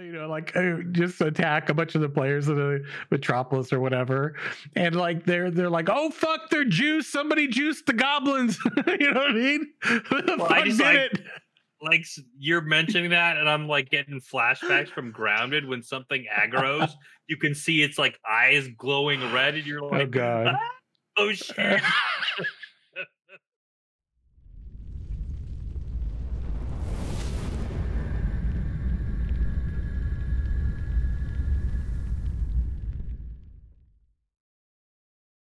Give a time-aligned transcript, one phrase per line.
[0.00, 0.54] you know, like
[0.92, 4.34] just attack a bunch of the players of the Metropolis or whatever,
[4.76, 7.06] and like they're they're like, oh fuck, they're juice.
[7.10, 8.58] Somebody juiced the goblins.
[8.86, 9.72] you know what I mean?
[10.10, 11.20] Well, fuck I just did like- it?
[11.82, 12.04] like
[12.38, 16.90] you're mentioning that, and I'm like getting flashbacks from Grounded when something aggroes.
[17.28, 20.46] You can see its like eyes glowing red, and you're like, oh god.
[20.48, 20.58] "Ah,
[21.16, 21.80] oh shit.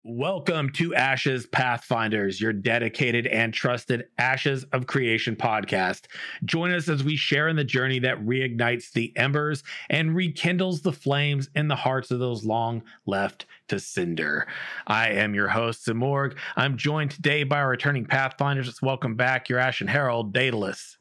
[0.09, 6.02] Welcome to Ashes Pathfinders, your dedicated and trusted Ashes of Creation podcast.
[6.45, 10.92] Join us as we share in the journey that reignites the embers and rekindles the
[10.92, 14.46] flames in the hearts of those long left to cinder.
[14.87, 16.37] I am your host, Simurgh.
[16.54, 18.68] I'm joined today by our returning Pathfinders.
[18.68, 20.99] Let's welcome back your Ashen Herald, Daedalus.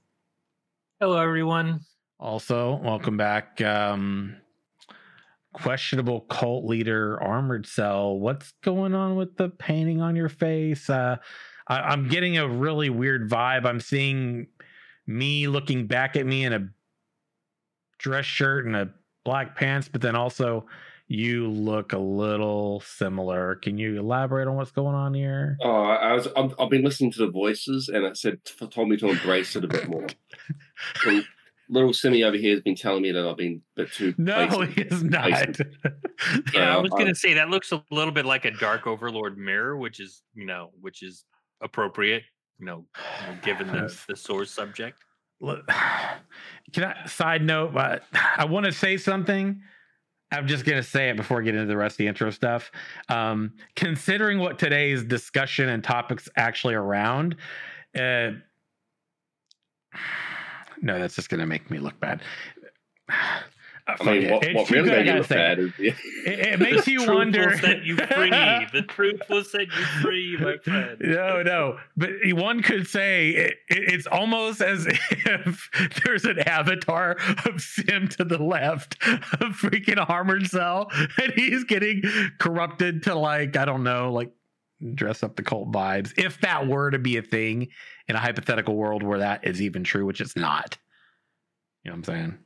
[0.99, 1.81] Hello, everyone.
[2.19, 3.61] Also, welcome back.
[3.61, 4.37] Um,
[5.55, 8.19] questionable cult leader, armored cell.
[8.19, 10.89] What's going on with the painting on your face?
[10.89, 11.15] Uh,
[11.67, 13.65] I, I'm getting a really weird vibe.
[13.65, 14.47] I'm seeing
[15.07, 16.67] me looking back at me in a
[17.97, 18.89] dress shirt and a
[19.23, 20.65] black pants, but then also
[21.07, 23.55] you look a little similar.
[23.55, 25.57] Can you elaborate on what's going on here?
[25.63, 26.27] Oh, I I was.
[26.35, 28.39] I've, I've been listening to the voices, and it said
[28.71, 30.07] told me to embrace it a bit more.
[31.69, 34.13] little Simi over here has been telling me that I've been a bit too.
[34.17, 34.75] No, basic.
[34.75, 35.29] he is not.
[36.53, 39.37] Yeah, I was uh, gonna say that looks a little bit like a Dark Overlord
[39.37, 41.25] mirror, which is you know, which is
[41.61, 42.23] appropriate,
[42.59, 42.85] you know,
[43.41, 45.03] given the the source subject.
[45.41, 45.67] Look,
[46.73, 47.75] Can I side note?
[47.75, 47.99] Uh,
[48.37, 49.61] I want to say something.
[50.31, 52.71] I'm just gonna say it before I get into the rest of the intro stuff.
[53.09, 57.35] Um, considering what today's discussion and topics actually around,
[57.97, 58.31] uh,
[60.85, 62.21] no, that's just gonna make me look bad.
[63.87, 65.91] Uh, I mean, what, what really made you look bad is yeah.
[66.25, 67.55] It, it makes you wonder.
[67.57, 68.31] that you free.
[68.73, 70.97] The truth will set you free, my friend.
[71.01, 71.77] No, no.
[71.95, 75.69] But one could say it, it- it's almost as if
[76.03, 77.15] there's an avatar
[77.45, 80.89] of Sim to the left, a freaking armored cell,
[81.21, 82.01] and he's getting
[82.39, 84.31] corrupted to like, I don't know, like
[84.93, 86.13] dress up the cult vibes.
[86.17, 87.69] If that were to be a thing
[88.07, 90.77] in a hypothetical world where that is even true, which it's not.
[91.83, 92.37] You know what I'm saying?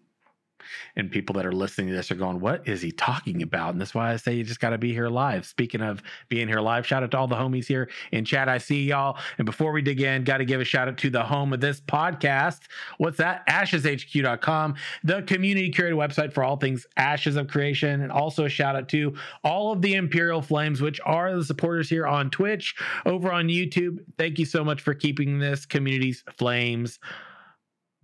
[0.96, 3.82] And people that are listening to this are going, "What is he talking about?" And
[3.82, 5.46] that's why I say you just got to be here live.
[5.46, 8.50] Speaking of being here live, shout out to all the homies here in chat.
[8.50, 9.18] I see y'all.
[9.38, 11.62] And before we dig in, got to give a shout out to the home of
[11.62, 12.62] this podcast.
[12.98, 13.46] What's that?
[13.48, 18.76] AshesHQ.com, the community curated website for all things Ashes of Creation, and also a shout
[18.76, 22.76] out to all of the Imperial Flames, which are the supporters here on Twitch,
[23.06, 24.00] over on YouTube.
[24.18, 27.00] Thank you so much for keeping this community's flames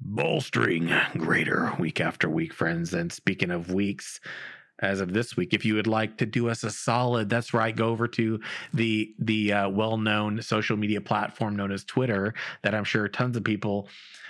[0.06, 2.94] bolstering greater week after week, friends.
[2.94, 4.20] And speaking of weeks,
[4.80, 7.76] as of this week, if you would like to do us a solid, that's right,
[7.76, 8.40] go over to
[8.74, 13.44] the the uh, well-known social media platform known as Twitter that I'm sure tons of
[13.44, 13.88] people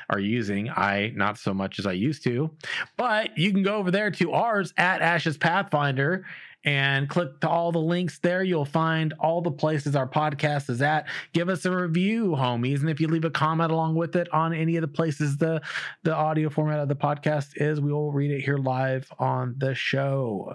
[0.10, 0.70] are using.
[0.70, 2.52] I not so much as I used to,
[2.96, 6.26] but you can go over there to ours at Ashes Pathfinder
[6.66, 8.44] and click to all the links there.
[8.44, 11.08] You'll find all the places our podcast is at.
[11.32, 14.54] Give us a review, homies, and if you leave a comment along with it on
[14.54, 15.62] any of the places the
[16.04, 19.76] the audio format of the podcast is, we will read it here live on the
[19.76, 20.52] show.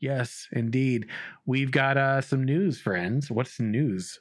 [0.00, 1.06] Yes, indeed.
[1.46, 3.30] We've got uh, some news, friends.
[3.30, 4.18] What's the news?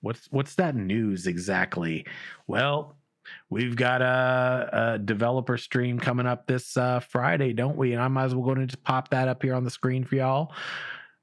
[0.00, 2.06] What's what's that news exactly?
[2.46, 2.96] Well,
[3.50, 7.92] we've got a, a developer stream coming up this uh, Friday, don't we?
[7.92, 10.04] And I might as well go and just pop that up here on the screen
[10.04, 10.52] for y'all.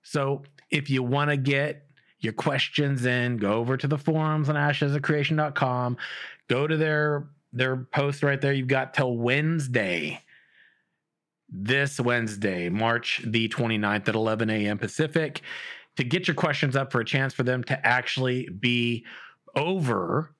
[0.03, 1.85] So if you want to get
[2.19, 5.97] your questions in, go over to the forums on ashesofcreation.com.
[6.47, 8.53] Go to their their post right there.
[8.53, 10.21] You've got till Wednesday.
[11.51, 14.77] This Wednesday, March the 29th at 11 a.m.
[14.77, 15.41] Pacific,
[15.97, 19.03] to get your questions up for a chance for them to actually be
[19.55, 20.35] over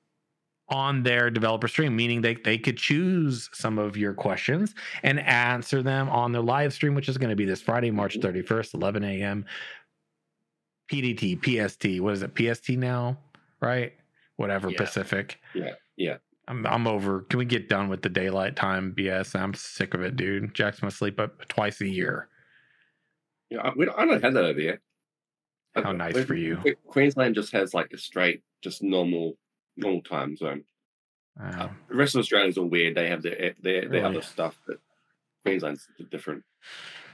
[0.70, 5.82] on their developer stream, meaning they, they could choose some of your questions and answer
[5.82, 8.54] them on their live stream, which is going to be this Friday, March mm-hmm.
[8.54, 9.44] 31st, 11 a.m.
[10.90, 12.00] PDT, PST.
[12.02, 12.36] What is it?
[12.36, 13.18] PST now,
[13.60, 13.92] right?
[14.36, 14.78] Whatever, Yeah.
[14.78, 15.38] Pacific.
[15.54, 16.16] Yeah, yeah.
[16.48, 17.20] I'm I'm over.
[17.22, 19.38] Can we get done with the daylight time BS?
[19.38, 20.52] I'm sick of it, dude.
[20.52, 22.28] Jack's gonna sleep up twice a year.
[23.50, 24.80] Yeah, I, we don't, I don't have that over here.
[25.76, 26.60] How nice We- for you.
[26.86, 29.36] Queensland just has like a straight, just normal,
[29.80, 30.64] normal time zone.
[31.42, 32.94] Uh, The rest of Australia's all weird.
[32.94, 34.04] They have their their, their Really?
[34.04, 34.76] other stuff, but
[35.44, 36.44] Queensland's different.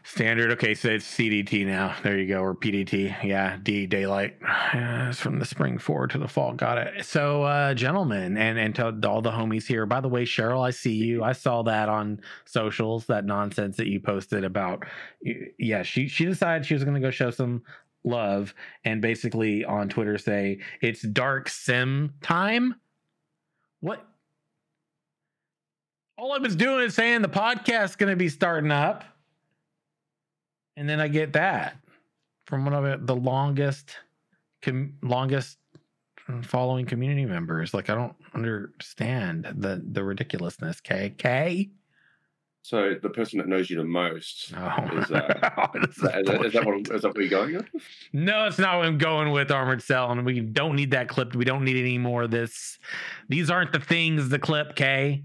[0.04, 0.52] Standard.
[0.52, 1.92] Okay, so it's CDT now.
[2.04, 3.24] There you go, or PDT.
[3.24, 4.36] Yeah, D daylight.
[4.66, 6.52] Uh, it's from the spring forward to the fall.
[6.52, 7.04] Got it.
[7.06, 9.86] So, uh, gentlemen, and and to all the homies here.
[9.86, 11.22] By the way, Cheryl, I see you.
[11.22, 13.06] I saw that on socials.
[13.06, 14.84] That nonsense that you posted about.
[15.58, 17.62] Yeah, she she decided she was going to go show some
[18.06, 18.54] love,
[18.84, 22.76] and basically on Twitter say it's dark sim time.
[23.80, 24.06] What?
[26.16, 29.04] All I was doing is saying the podcast's going to be starting up
[30.76, 31.78] and then I get that
[32.46, 33.96] from one of the longest,
[34.62, 35.58] com- longest
[36.42, 37.72] following community members.
[37.72, 40.80] Like I don't understand the the ridiculousness.
[40.80, 41.70] K K.
[42.66, 46.44] So the person that knows you the most Oh, is, uh, is, that, is, that,
[46.46, 47.66] is that what is that what you're going with?
[48.12, 51.36] No, it's not what I'm going with Armored Cell, and we don't need that clipped.
[51.36, 52.80] We don't need any more of this.
[53.28, 55.22] These aren't the things the clip, K.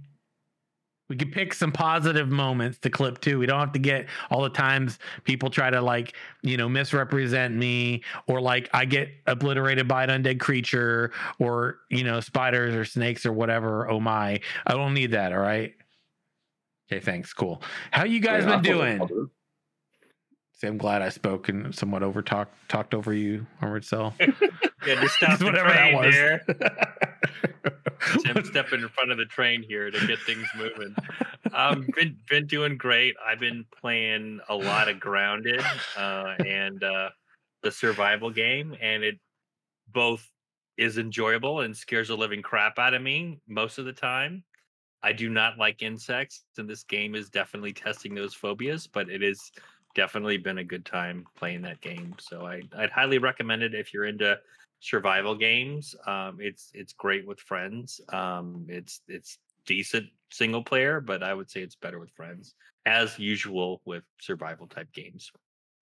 [1.09, 3.39] We can pick some positive moments to clip too.
[3.39, 7.55] We don't have to get all the times people try to like, you know, misrepresent
[7.55, 12.85] me or like I get obliterated by an undead creature or, you know, spiders or
[12.85, 13.89] snakes or whatever.
[13.89, 14.39] Oh my.
[14.65, 15.33] I don't need that.
[15.33, 15.73] All right.
[16.91, 17.31] Okay, thanks.
[17.31, 17.61] Cool.
[17.91, 18.99] How you guys Yeah, been thought it was doing?
[18.99, 19.29] positive.
[20.53, 24.13] See, I'm glad I spoke and somewhat over talked talked over you, Armored Cell.
[24.83, 26.11] Yeah, just stop the Whatever that was.
[26.11, 26.43] there.
[28.23, 30.95] Tim stepping in front of the train here to get things moving.
[31.53, 33.15] Um, been been doing great.
[33.23, 35.61] I've been playing a lot of Grounded
[35.95, 37.11] uh, and uh,
[37.61, 39.19] the survival game, and it
[39.93, 40.27] both
[40.77, 44.43] is enjoyable and scares the living crap out of me most of the time.
[45.03, 48.87] I do not like insects, and this game is definitely testing those phobias.
[48.87, 49.51] But it is
[49.95, 52.15] definitely been a good time playing that game.
[52.19, 54.37] So I, I'd highly recommend it if you're into
[54.79, 55.95] survival games.
[56.05, 58.01] Um, it's it's great with friends.
[58.09, 62.55] Um, it's it's decent single player, but I would say it's better with friends,
[62.85, 65.31] as usual with survival type games.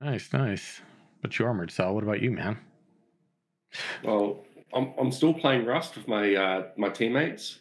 [0.01, 0.81] nice, nice.
[1.21, 2.57] But you Armored Cell, what about you, man?
[4.03, 7.59] Well, I'm I'm still playing Rust with my uh, my teammates.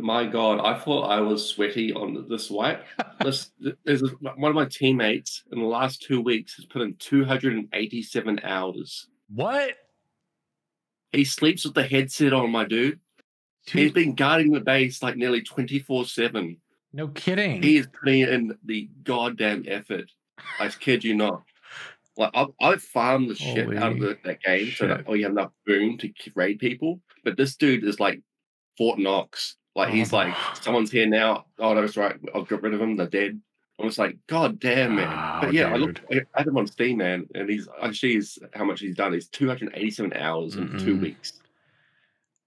[0.00, 2.84] My God, I thought I was sweaty on this wipe.
[3.22, 3.52] This,
[3.84, 8.40] there's a, one of my teammates in the last two weeks has put in 287
[8.42, 9.06] hours.
[9.32, 9.74] What?
[11.12, 12.98] He sleeps with the headset on, my dude.
[13.64, 16.56] He's been guarding the base like nearly 24 7.
[16.92, 17.62] no kidding.
[17.62, 20.10] He is putting in the goddamn effort.
[20.58, 21.42] I kid you not.
[22.16, 25.24] Like I've, I've farmed the shit out of the, that game so that oh you
[25.24, 27.00] have enough boom to raid people.
[27.24, 28.20] But this dude is like
[28.76, 29.56] Fort Knox.
[29.74, 30.16] Like he's Oh.
[30.18, 31.46] like someone's here now.
[31.58, 32.16] Oh, that's right.
[32.34, 32.96] I'll get rid of him.
[32.96, 33.40] They're dead.
[33.80, 35.08] I'm just like, God damn, man.
[35.08, 38.38] Oh, but yeah, I look I had him on Steam, man, and he's actually is
[38.54, 39.12] how much he's done.
[39.14, 41.40] He's 287 hours in two weeks.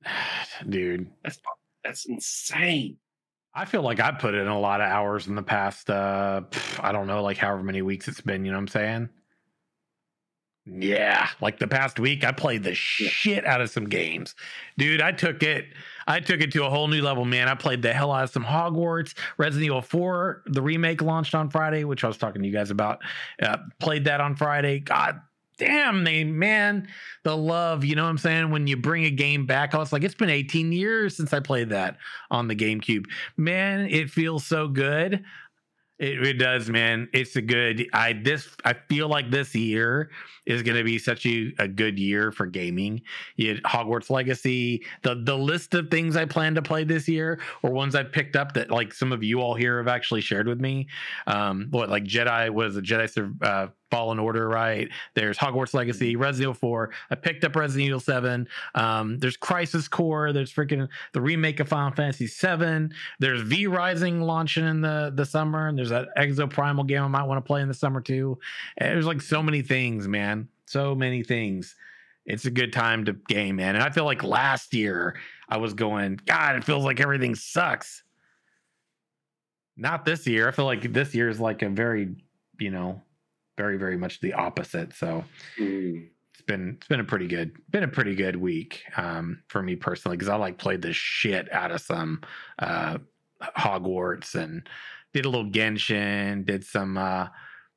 [0.69, 1.39] Dude, That's
[1.83, 2.97] that's insane.
[3.53, 6.41] I feel like I put in a lot of hours in the past uh
[6.79, 9.09] I don't know, like however many weeks it's been, you know what I'm saying?
[10.67, 14.33] Yeah, like the past week I played the shit out of some games.
[14.79, 15.65] Dude, I took it
[16.07, 17.47] I took it to a whole new level, man.
[17.47, 21.49] I played the hell out of some Hogwarts, Resident Evil 4, the remake launched on
[21.49, 22.99] Friday, which I was talking to you guys about.
[23.41, 24.79] Uh, played that on Friday.
[24.79, 25.21] God
[25.57, 26.87] damn, they man,
[27.23, 28.51] the love, you know what I'm saying?
[28.51, 31.39] When you bring a game back, I was like, it's been 18 years since I
[31.39, 31.97] played that
[32.29, 33.05] on the GameCube.
[33.37, 35.23] Man, it feels so good.
[35.97, 37.07] It, it does, man.
[37.13, 37.87] It's a good.
[37.93, 38.49] I this.
[38.65, 40.09] I feel like this year
[40.45, 43.01] is going to be such a, a good year for gaming.
[43.37, 44.83] You Hogwarts Legacy.
[45.03, 48.35] The the list of things I plan to play this year, or ones I've picked
[48.35, 50.87] up that like some of you all here have actually shared with me.
[51.27, 54.89] Um, what like Jedi was a Jedi uh, Fallen Order, right?
[55.13, 56.89] There's Hogwarts Legacy, Resident Evil 4.
[57.11, 58.45] I picked up Resident Evil 7.
[58.73, 60.33] Um, there's Crisis Core.
[60.33, 62.93] There's freaking the remake of Final Fantasy 7.
[63.19, 67.23] There's V Rising launching in the the summer, and there's that Exoprimal game I might
[67.23, 68.37] want to play in the summer too.
[68.77, 70.49] And there's like so many things, man.
[70.65, 71.77] So many things.
[72.25, 73.75] It's a good time to game, man.
[73.75, 75.15] And I feel like last year
[75.47, 78.03] I was going, God, it feels like everything sucks.
[79.77, 80.49] Not this year.
[80.49, 82.13] I feel like this year is like a very,
[82.59, 83.01] you know,
[83.57, 84.93] very, very much the opposite.
[84.93, 85.23] So
[85.59, 86.07] Mm.
[86.33, 89.75] it's been it's been a pretty good been a pretty good week um for me
[89.75, 92.21] personally because I like played the shit out of some
[92.59, 92.97] uh
[93.41, 94.67] Hogwarts and
[95.13, 97.27] did a little Genshin, did some uh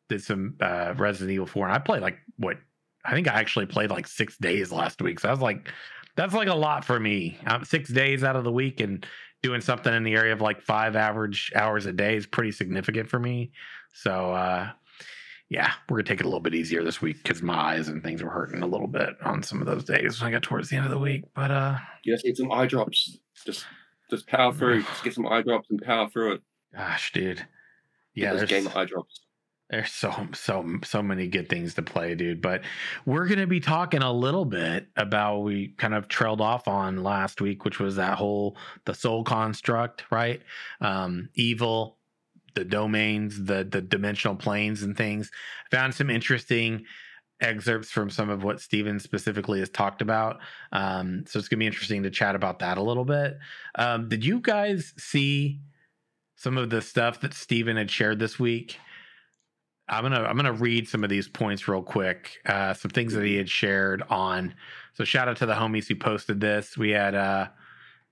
[0.08, 2.56] did some uh Resident Evil 4 and I played like what
[3.04, 5.20] I think I actually played like 6 days last week.
[5.20, 5.68] So I was like
[6.16, 7.38] that's like a lot for me.
[7.47, 9.06] Um, 6 days out of the week and
[9.40, 13.08] doing something in the area of like 5 average hours a day is pretty significant
[13.08, 13.52] for me.
[13.94, 14.70] So uh
[15.50, 18.02] yeah, we're gonna take it a little bit easier this week because my eyes and
[18.02, 20.69] things were hurting a little bit on some of those days when I got towards
[20.69, 21.25] the end of the week.
[21.35, 23.19] But uh, You just need some eye drops.
[23.47, 23.64] Just
[24.11, 24.83] just power through.
[24.83, 26.43] Just get some eye drops and power through it.
[26.75, 27.47] gosh, dude,
[28.14, 29.21] yeah, there's game eye drops.
[29.71, 32.40] There's so so so many good things to play, dude.
[32.40, 32.62] But
[33.05, 37.43] we're gonna be talking a little bit about we kind of trailed off on last
[37.43, 40.40] week, which was that whole the soul construct, right?
[40.81, 41.98] Um, evil,
[42.59, 45.31] the domains, the the dimensional planes and things.
[45.71, 46.85] Found some interesting
[47.41, 50.41] excerpts from some of what Steven specifically has talked about.
[50.73, 53.38] Um, so it's gonna be interesting to chat about that a little bit.
[53.77, 55.61] Um, did you guys see
[56.35, 58.79] some of the stuff that Steven had shared this week?
[59.88, 62.38] I'm gonna I'm gonna read some of these points real quick.
[62.45, 64.55] Uh, some things that he had shared on.
[64.95, 66.77] So shout out to the homies who posted this.
[66.77, 67.49] We had uh,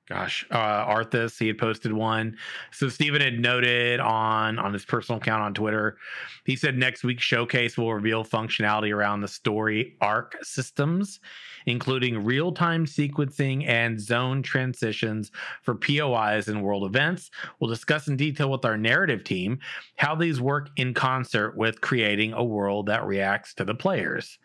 [0.08, 2.36] gosh, uh, Arthas, he had posted one.
[2.70, 5.96] So Steven had noted on on his personal account on Twitter,
[6.44, 11.20] he said next week's showcase will reveal functionality around the story arc systems,
[11.66, 15.32] including real-time sequencing and zone transitions
[15.62, 17.30] for POIs and world events.
[17.58, 19.58] We'll discuss in detail with our narrative team
[19.96, 24.38] how these work in concert with creating a world that reacts to the players.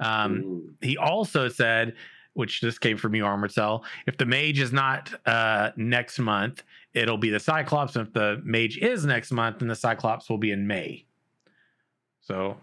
[0.00, 1.94] Um, he also said
[2.34, 3.84] which this came from you, Armored Cell.
[4.06, 6.62] If the mage is not uh, next month,
[6.92, 7.96] it'll be the Cyclops.
[7.96, 11.04] And if the mage is next month, then the Cyclops will be in May.
[12.20, 12.56] So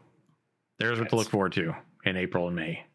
[0.80, 1.74] there's what to look forward to
[2.06, 2.86] in April and May.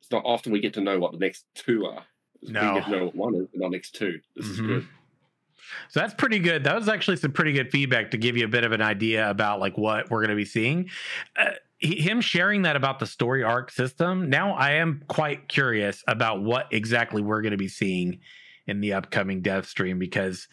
[0.00, 2.04] It's not often we get to know what the next two are.
[2.42, 2.74] No.
[2.74, 4.20] We get to know what one is, but not next two.
[4.36, 4.66] This is Mhm.
[4.66, 4.88] good.
[5.88, 6.64] So that's pretty good.
[6.64, 9.30] That was actually some pretty good feedback to give you a bit of an idea
[9.30, 10.90] about like what we're going to be seeing.
[11.36, 14.30] Uh, he, him sharing that about the story arc system.
[14.30, 18.20] Now I am quite curious about what exactly we're going to be seeing
[18.66, 20.46] in the upcoming dev stream because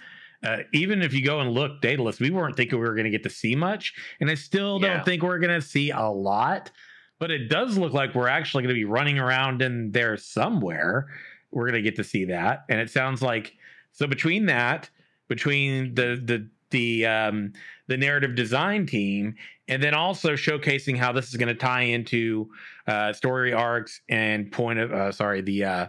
[0.43, 3.12] uh, even if you go and look Daedalus, we weren't thinking we were going to
[3.12, 6.71] get to see much, and I still don't think we're going to see a lot.
[7.19, 11.07] But it does look like we're actually going to be running around in there somewhere.
[11.51, 13.53] We're going to get to see that, and it sounds like
[13.91, 14.89] so between that,
[15.27, 17.51] between the the the um,
[17.88, 19.36] the narrative design team,
[19.69, 22.49] and then also showcasing how this is going to tie into
[22.88, 25.88] uh, story arcs and point of uh, sorry the uh,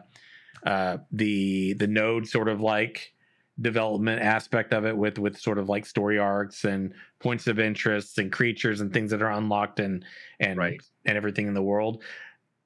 [0.64, 3.12] uh, the the node sort of like
[3.60, 8.18] development aspect of it with with sort of like story arcs and points of interest
[8.18, 10.04] and creatures and things that are unlocked and
[10.38, 10.80] and Right.
[11.06, 12.02] and everything in the world.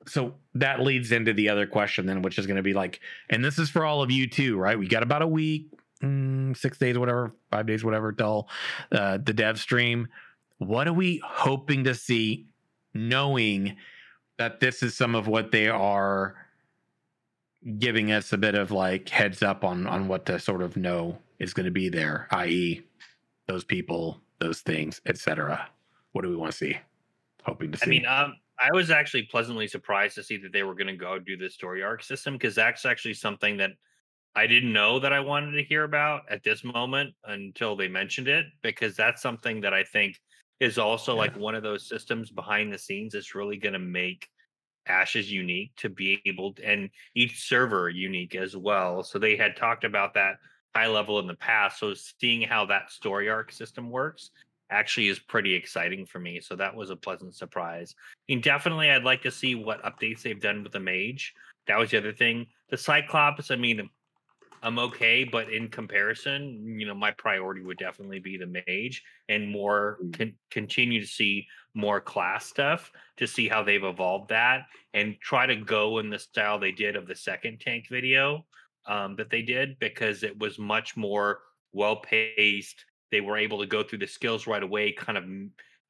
[0.07, 3.45] So that leads into the other question then which is going to be like and
[3.45, 4.79] this is for all of you too right?
[4.79, 5.71] We got about a week
[6.03, 8.49] mm, six days whatever five days whatever till
[8.93, 10.09] uh, the dev stream
[10.59, 12.47] what are we hoping to see
[12.95, 13.77] knowing
[14.39, 16.35] that this is some of what they are
[17.79, 21.19] giving us a bit of like heads up on on what to sort of know
[21.39, 22.83] is going to be there i.e
[23.47, 25.69] those people those things etc
[26.13, 26.77] what do we want to see
[27.43, 30.63] hoping to see I mean, um, I was actually pleasantly surprised to see that they
[30.63, 33.71] were going to go do the story arc system because that's actually something that
[34.37, 38.29] I didn't know that I wanted to hear about at this moment until they mentioned
[38.29, 40.21] it because that's something that I think
[40.61, 41.21] is also Yeah.
[41.21, 44.29] like one of those systems behind the scenes that's really going to make
[44.87, 49.03] Ashes unique to be able to, and each server unique as well.
[49.03, 50.37] So they had talked about that
[50.77, 51.79] high level in the past.
[51.79, 54.31] So seeing how that story arc system works
[54.71, 56.41] actually is pretty exciting for me.
[56.41, 57.95] So that was a pleasant surprise.
[57.99, 61.33] I mean, definitely, I'd like to see what updates they've done with the mage.
[61.67, 62.47] That was the other thing.
[62.69, 63.89] The Cyclops, I mean,
[64.65, 69.49] I'm okay, but in comparison, you know, my priority would definitely be the mage and
[69.51, 70.19] more Mm.
[70.19, 75.45] con- continue to see more class stuff to see how they've evolved that and try
[75.47, 78.47] to go in the style they did of the second tank video
[78.87, 81.43] um, that they did because it was much more
[81.73, 82.87] well paced.
[83.11, 85.25] They were able to go through the skills right away, kind of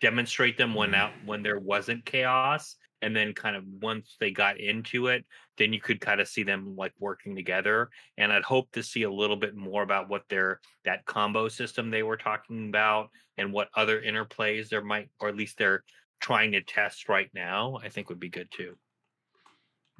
[0.00, 0.94] demonstrate them when Mhm.
[0.94, 5.24] out when there wasn't chaos, and then kind of once they got into it,
[5.58, 7.90] then you could kind of see them like working together.
[8.16, 11.90] And I'd hope to see a little bit more about what their that combo system
[11.90, 15.84] they were talking about and what other interplays there might, or at least they're
[16.20, 17.78] trying to test right now.
[17.82, 18.74] I think would be good too.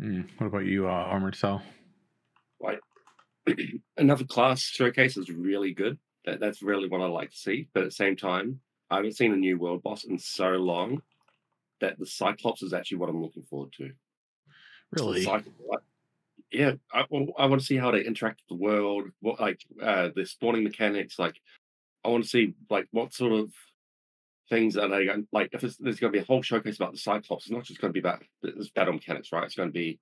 [0.00, 1.62] Hmm, what about you uh, armored cell
[3.96, 5.98] Another class showcase is really good.
[6.24, 7.68] That, that's really what I like to see.
[7.74, 11.02] But at the same time, I haven't seen a new world boss in so long
[11.84, 13.92] that the Cyclops is actually what I'm looking forward to.
[14.90, 15.26] Really
[16.50, 19.08] yeah, I, I want to see how they interact with the world.
[19.20, 21.18] What like uh, the spawning mechanics.
[21.18, 21.36] Like,
[22.04, 23.52] I want to see like what sort of
[24.48, 25.50] things are they going like.
[25.52, 27.80] If it's, there's going to be a whole showcase about the Cyclops, it's not just
[27.80, 29.44] going to be about this battle mechanics, right?
[29.44, 29.98] It's going to be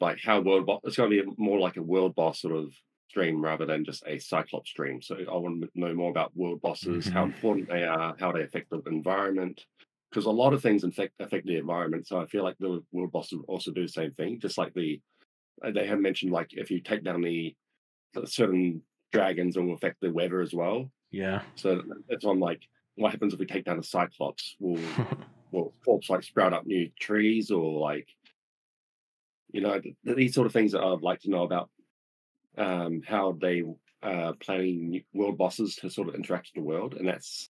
[0.00, 0.80] like how world boss.
[0.84, 2.72] It's going to be more like a world boss sort of
[3.08, 5.00] stream rather than just a Cyclops stream.
[5.00, 7.34] So I want to know more about world bosses, how Mhm.
[7.34, 9.64] important they are, how they affect the environment.
[10.14, 12.06] Because a lot of things affect affect the environment.
[12.06, 15.00] So I feel like the world bosses also do the same thing, just like the
[15.64, 17.56] uh, they have mentioned like if you take down the
[18.12, 20.88] the certain dragons, it will affect the weather as well.
[21.10, 22.62] yeah So that's on like,
[22.94, 24.54] what happens if we take down a Cyclops?
[24.60, 24.80] Will
[25.50, 28.08] will corpse like sprout up new trees or like
[29.52, 31.70] you know th- these sort of things that I'd like to know about
[32.56, 33.64] um, how they
[34.02, 37.50] uh, planning world bosses to sort of interact with the world, and that's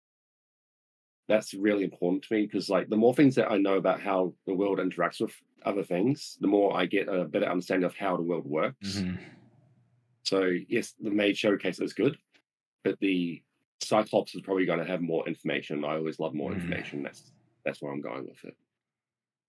[1.32, 4.34] that's really important to me because like the more things that I know about how
[4.46, 5.34] the world interacts with
[5.64, 8.98] other things, the more I get a better understanding of how the world works.
[8.98, 9.18] Mhm.
[10.24, 12.18] So yes, the Mage Showcase is good,
[12.84, 13.42] but the
[13.82, 15.86] Cyclops is probably going to have more information.
[15.86, 16.56] I always love more Mhm.
[16.56, 17.04] information.
[17.04, 17.32] That's
[17.64, 18.56] that's where I'm going with it.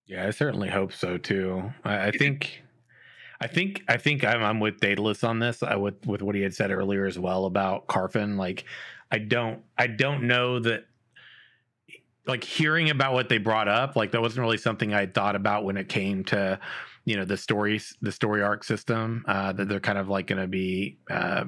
[0.07, 1.73] Yeah, I certainly hope so too.
[1.85, 2.62] I, I think,
[3.41, 5.62] I think, I think I'm, I'm with Daedalus on this.
[5.62, 8.37] I with with what he had said earlier as well about Carphin.
[8.37, 8.65] Like,
[9.11, 10.85] I don't, I don't know that.
[12.26, 15.64] Like hearing about what they brought up, like that wasn't really something I thought about
[15.64, 16.61] when it came to,
[17.05, 20.41] you know, the stories, the story arc system uh, that they're kind of like going
[20.41, 21.45] to be uh,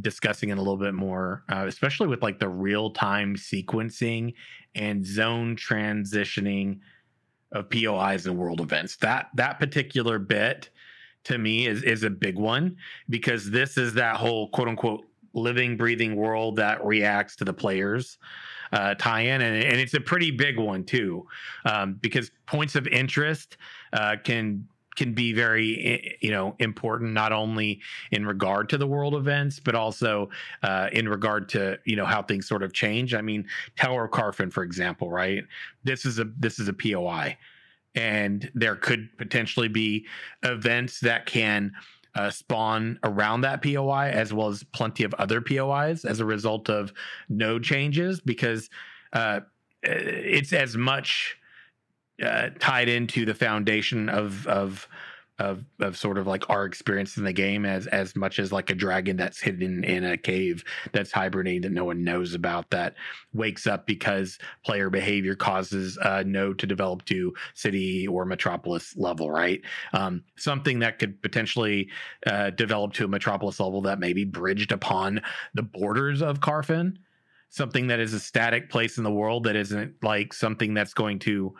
[0.00, 4.34] discussing in a little bit more, uh, especially with like the real time sequencing
[4.74, 6.80] and zone transitioning
[7.52, 8.96] of POIs and world events.
[8.96, 10.70] That that particular bit
[11.24, 12.76] to me is is a big one
[13.08, 18.18] because this is that whole quote unquote living breathing world that reacts to the players
[18.72, 21.26] uh, tie-in and, and it's a pretty big one too
[21.64, 23.56] um, because points of interest
[23.92, 24.66] uh, can
[24.96, 27.80] can be very you know important not only
[28.10, 30.28] in regard to the world events but also
[30.62, 33.14] uh, in regard to you know how things sort of change.
[33.14, 35.44] I mean tower of carphin for example right?
[35.82, 37.36] This is a this is a poi
[37.94, 40.06] and there could potentially be
[40.42, 41.72] events that can
[42.14, 46.68] uh, spawn around that POI as well as plenty of other POIs as a result
[46.68, 46.92] of
[47.28, 48.70] node changes because
[49.12, 49.40] uh,
[49.82, 51.36] it's as much
[52.22, 54.88] uh, tied into the foundation of of
[55.38, 58.70] of of sort of like our experience in the game as as much as like
[58.70, 60.62] a dragon that's hidden in a cave
[60.92, 62.94] that's hibernating that no one knows about that
[63.32, 69.30] wakes up because player behavior causes a node to develop to city or metropolis level
[69.30, 69.60] right?
[69.92, 71.88] Um, something that could potentially
[72.26, 75.20] uh, develop to a metropolis level that may be bridged upon
[75.54, 76.98] the borders of carphin
[77.50, 81.20] something that is a static place in the world that isn't like something that's going
[81.20, 81.54] to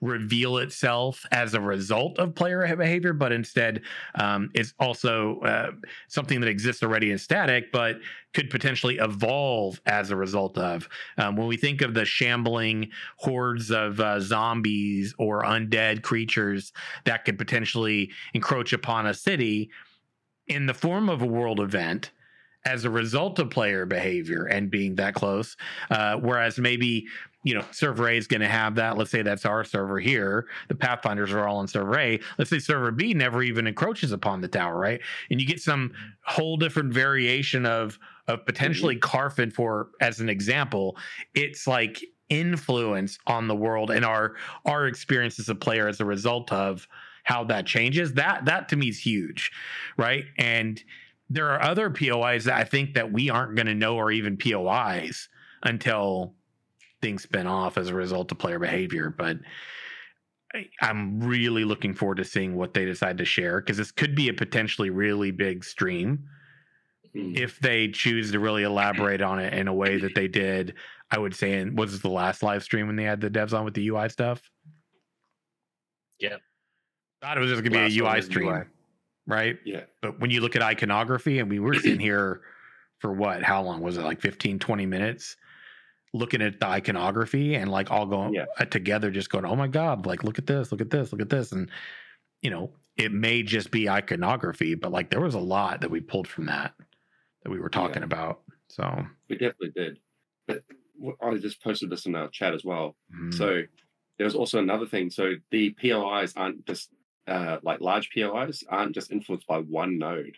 [0.00, 3.82] reveal itself as a result of player behavior, but instead
[4.16, 5.70] um, is also uh,
[6.08, 7.96] something that exists already in static, but
[8.34, 10.88] could potentially evolve as a result of.
[11.16, 16.72] Um, when we think of the shambling hordes of uh, zombies or undead creatures
[17.04, 19.70] that could potentially encroach upon a city
[20.46, 22.10] in the form of a world event
[22.66, 25.56] as a result of player behavior and being that close.
[25.88, 27.06] Uh, whereas maybe,
[27.44, 28.98] you know, server A is going to have that.
[28.98, 30.48] Let's say that's our server here.
[30.68, 32.20] The Pathfinders are all on server A.
[32.38, 35.00] Let's say server B never even encroaches upon the tower, right?
[35.30, 40.96] And you get some whole different variation of of potentially Carphin for as an example.
[41.34, 46.04] It's like influence on the world and our our experience as a player as a
[46.04, 46.88] result of
[47.22, 48.14] how that changes.
[48.14, 49.52] That that to me is huge,
[49.96, 50.24] right?
[50.36, 50.82] And
[51.28, 54.36] there are other POIs that I think that we aren't going to know are even
[54.36, 55.28] POIs
[55.62, 56.34] until
[57.02, 59.14] things spin off as a result of player behavior.
[59.16, 59.38] But
[60.54, 64.14] I, I'm really looking forward to seeing what they decide to share because this could
[64.14, 66.28] be a potentially really big stream
[67.16, 67.38] Mm.
[67.38, 70.74] if they choose to really elaborate on it in a way that they did.
[71.10, 73.56] I would say in was this the last live stream when they had the devs
[73.56, 74.42] on with the UI stuff.
[76.18, 76.36] Yeah.
[77.22, 78.64] Thought it was just gonna Last be a UI stream, UI.
[79.26, 79.58] Right?
[79.64, 79.84] Yeah.
[80.02, 82.42] But when you look at iconography, and we were sitting here
[82.98, 83.42] for what?
[83.42, 84.02] How long was it?
[84.02, 85.36] Like 15, 20 minutes
[86.14, 88.46] looking at the iconography and like all going Yeah.
[88.58, 91.20] uh, together, just going, oh my God, like look at this, look at this, look
[91.20, 91.52] at this.
[91.52, 91.70] And,
[92.40, 96.00] you know, it may just be iconography, but like there was a lot that we
[96.00, 96.74] pulled from that
[97.42, 98.04] that we were talking Yeah.
[98.04, 98.42] about.
[98.68, 99.98] So, We definitely did.
[100.46, 100.62] But
[101.20, 102.96] I just posted this in our chat as well.
[103.14, 103.62] mm, So
[104.16, 105.10] there was also another thing.
[105.10, 106.90] So the POIs aren't just
[107.26, 110.36] uh, like large POIs aren't just influenced by one node.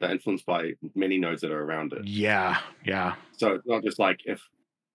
[0.00, 2.06] They're influenced by many nodes that are around it.
[2.06, 4.40] yeah, yeah, So it's not just like if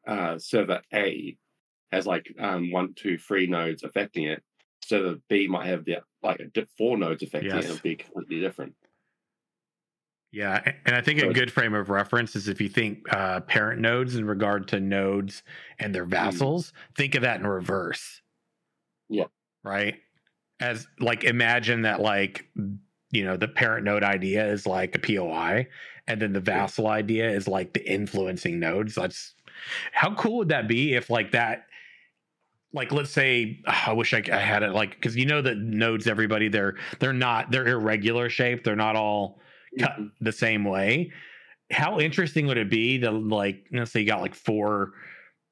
[0.07, 1.35] uh, server A
[1.91, 4.41] has like um, one, two, three nodes affecting it,
[4.85, 6.39] server B might have the like
[6.77, 7.55] four nodes affecting it.
[7.55, 7.65] Yes.
[7.65, 8.75] It'll be completely different.
[10.31, 10.61] yeah.
[10.85, 14.15] And I think a good frame of reference is if you think uh, parent nodes
[14.15, 15.43] in regard to nodes
[15.79, 18.21] and their vassals, think of that in reverse.
[19.09, 19.25] Yeah.
[19.63, 19.95] Right.
[20.59, 22.45] As like imagine that like
[23.11, 25.67] you know the parent node idea is like a POI,
[26.07, 28.95] and then the vassal idea is like the influencing nodes.
[28.95, 29.33] That's
[29.91, 31.65] how cool would that be if like that
[32.73, 36.07] like let's say I wish I, I had it like because you know that nodes
[36.07, 39.39] everybody they're they're not they're irregular shape they're not all
[39.79, 40.11] cut Mhm.
[40.21, 41.11] the same way.
[41.71, 44.93] How interesting would it be to like let's say you got like four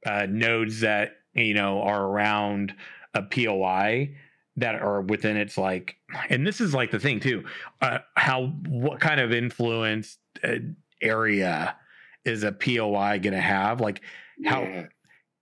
[0.05, 2.73] uh, nodes that you know are around
[3.13, 4.15] a POI
[4.57, 5.95] that are within its like,
[6.29, 7.43] and this is like the thing too,
[7.81, 10.55] uh, how what kind of influence uh,
[11.01, 11.75] area
[12.25, 13.79] is a POI going to have?
[13.81, 14.01] Like
[14.45, 14.85] how, Yeah.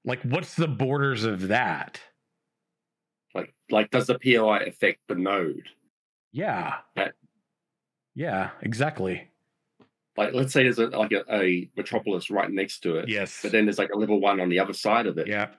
[0.06, 2.00] like what's the borders of that?
[3.36, 5.70] Like, like, does the POI affect the node?
[6.32, 6.76] Yeah.
[6.96, 7.14] That-
[8.16, 9.30] yeah, exactly.
[10.18, 13.40] Like, let's say there's a, like a, a metropolis right next to it, Yes.
[13.42, 15.28] but then there's like a level one on the other side of it.
[15.28, 15.50] yeah.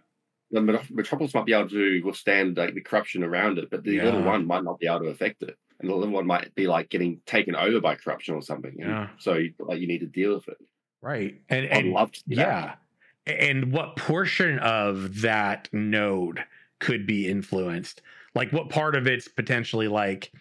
[0.52, 0.60] The
[0.90, 4.24] metropolis might be able to withstand like the corruption around it, but the Yeah.
[4.24, 6.88] one might not be able to affect it, and the level one might be like
[6.88, 8.74] getting taken over by corruption or something.
[8.78, 9.10] Yeah.
[9.18, 10.56] So, you- like, you need to deal with it.
[11.02, 11.40] Right.
[11.48, 12.78] And, I'd and love to see that.
[13.26, 13.32] yeah.
[13.32, 16.42] And what portion of that node
[16.80, 18.02] could be influenced?
[18.34, 20.32] Like what part of it's potentially like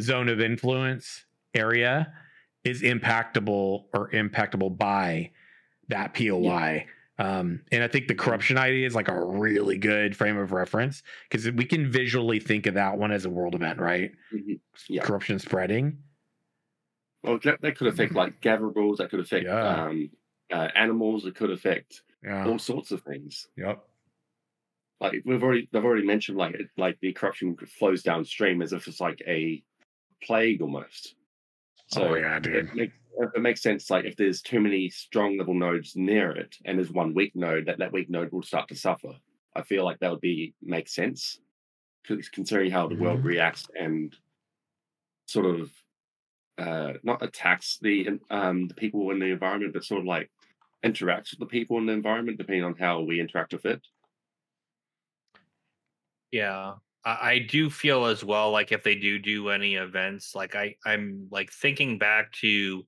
[0.00, 2.12] zone of influence area
[2.64, 5.30] is impactable or impactable by
[5.88, 6.86] that POI?
[7.18, 11.02] Um, and I think the corruption idea is like a really good frame of reference
[11.30, 14.12] because we can visually think of that one as a world event, right?
[14.32, 14.58] Mhm.
[14.88, 15.02] Yeah.
[15.02, 15.98] Corruption spreading.
[17.22, 18.96] Well, that, that could affect like gatherables.
[18.96, 19.56] That could affect Mm-hmm.
[19.56, 19.84] Yeah.
[19.84, 20.10] um,
[20.52, 21.24] uh, animals.
[21.26, 22.46] It could affect Yeah.
[22.46, 23.46] all sorts of things.
[23.56, 23.84] Yep.
[25.00, 28.88] Like we've already, they've already mentioned, like it- like the corruption flows downstream as if
[28.88, 29.62] it's like a
[30.22, 31.14] plague almost.
[31.88, 32.54] So oh yeah, dude.
[32.56, 33.90] it makes it makes sense.
[33.90, 37.66] Like if there's too many strong level nodes near it, and there's one weak node,
[37.66, 39.18] that that weak node will start to suffer.
[39.54, 41.40] I feel like that would be make sense,
[42.04, 43.24] considering how the world Mhm.
[43.24, 44.16] reacts and
[45.26, 45.72] sort of
[46.58, 50.30] uh not attacks the um the people in the environment, but sort of like
[50.84, 53.86] interacts with the people in the environment depending on how we interact with it.
[56.30, 56.74] Yeah.
[57.04, 60.76] I, I do feel as well like if they do do any events, like I
[60.84, 62.86] I'm like thinking back to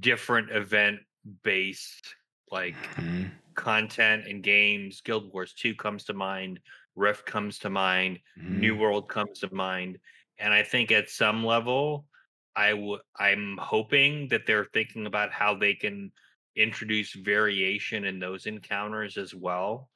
[0.00, 1.00] different event
[1.42, 2.16] based
[2.50, 3.30] like Mhm.
[3.54, 5.00] content and games.
[5.00, 6.60] Guild Wars 2 comes to mind,
[6.96, 8.20] Rift comes to mind,
[8.52, 9.98] New World comes to mind,
[10.38, 12.08] and I think at some level
[12.56, 16.12] I w- I'm hoping that they're thinking about how they can
[16.56, 19.90] introduce variation in those encounters as well.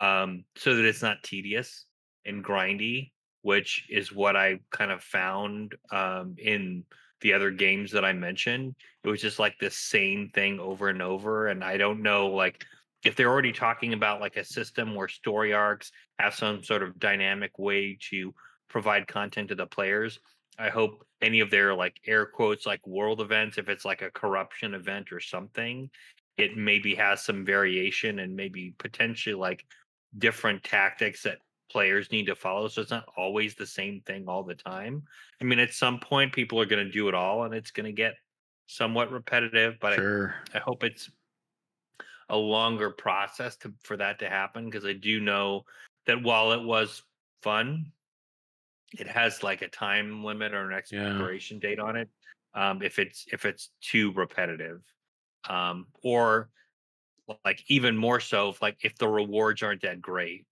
[0.00, 1.86] Um so that it's not tedious
[2.24, 3.12] and grindy,
[3.42, 6.84] which is what I kind of found um, in
[7.20, 8.74] the other games that I mentioned.
[9.02, 12.64] It was just like the same thing over and over, and I don't know like
[13.04, 16.98] if they're already talking about like a system where story arcs have some sort of
[16.98, 18.34] dynamic way to
[18.68, 20.18] provide content to the players.
[20.58, 24.10] I hope any of their like air quotes like world events, if it's like a
[24.10, 25.90] corruption event or something,
[26.36, 29.64] it maybe has some variation and maybe potentially like
[30.16, 31.38] different tactics that
[31.74, 35.02] players need to follow so it's not always the same thing all the time.
[35.40, 37.86] I mean at some point people are going to do it all and it's going
[37.86, 38.14] to get
[38.68, 40.36] somewhat repetitive but Sure.
[40.54, 41.10] I, I hope it's
[42.28, 45.64] a longer process to for that to happen because i do know
[46.06, 47.02] that while it was
[47.42, 47.92] fun
[48.92, 52.08] it has like a time limit or an expiration date on it
[52.54, 54.80] um if it's if it's too repetitive.
[55.48, 56.48] Um or
[57.44, 60.46] like even more so if like if the rewards aren't that great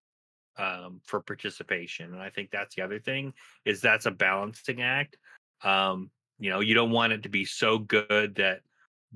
[0.59, 3.33] um for participation and i think that's the other thing
[3.65, 5.17] is that's a balancing act
[5.63, 8.61] um you know you don't want it to be so good that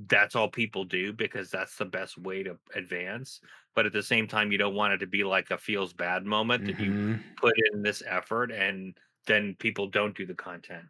[0.09, 3.41] that's all people do because that's the best way to advance
[3.75, 6.25] but at the same time you don't want it to be like a feels bad
[6.25, 7.21] moment that you Mhm.
[7.37, 8.97] put in this effort and
[9.27, 10.87] then people don't do the content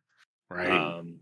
[0.51, 0.97] Right.
[1.01, 1.21] um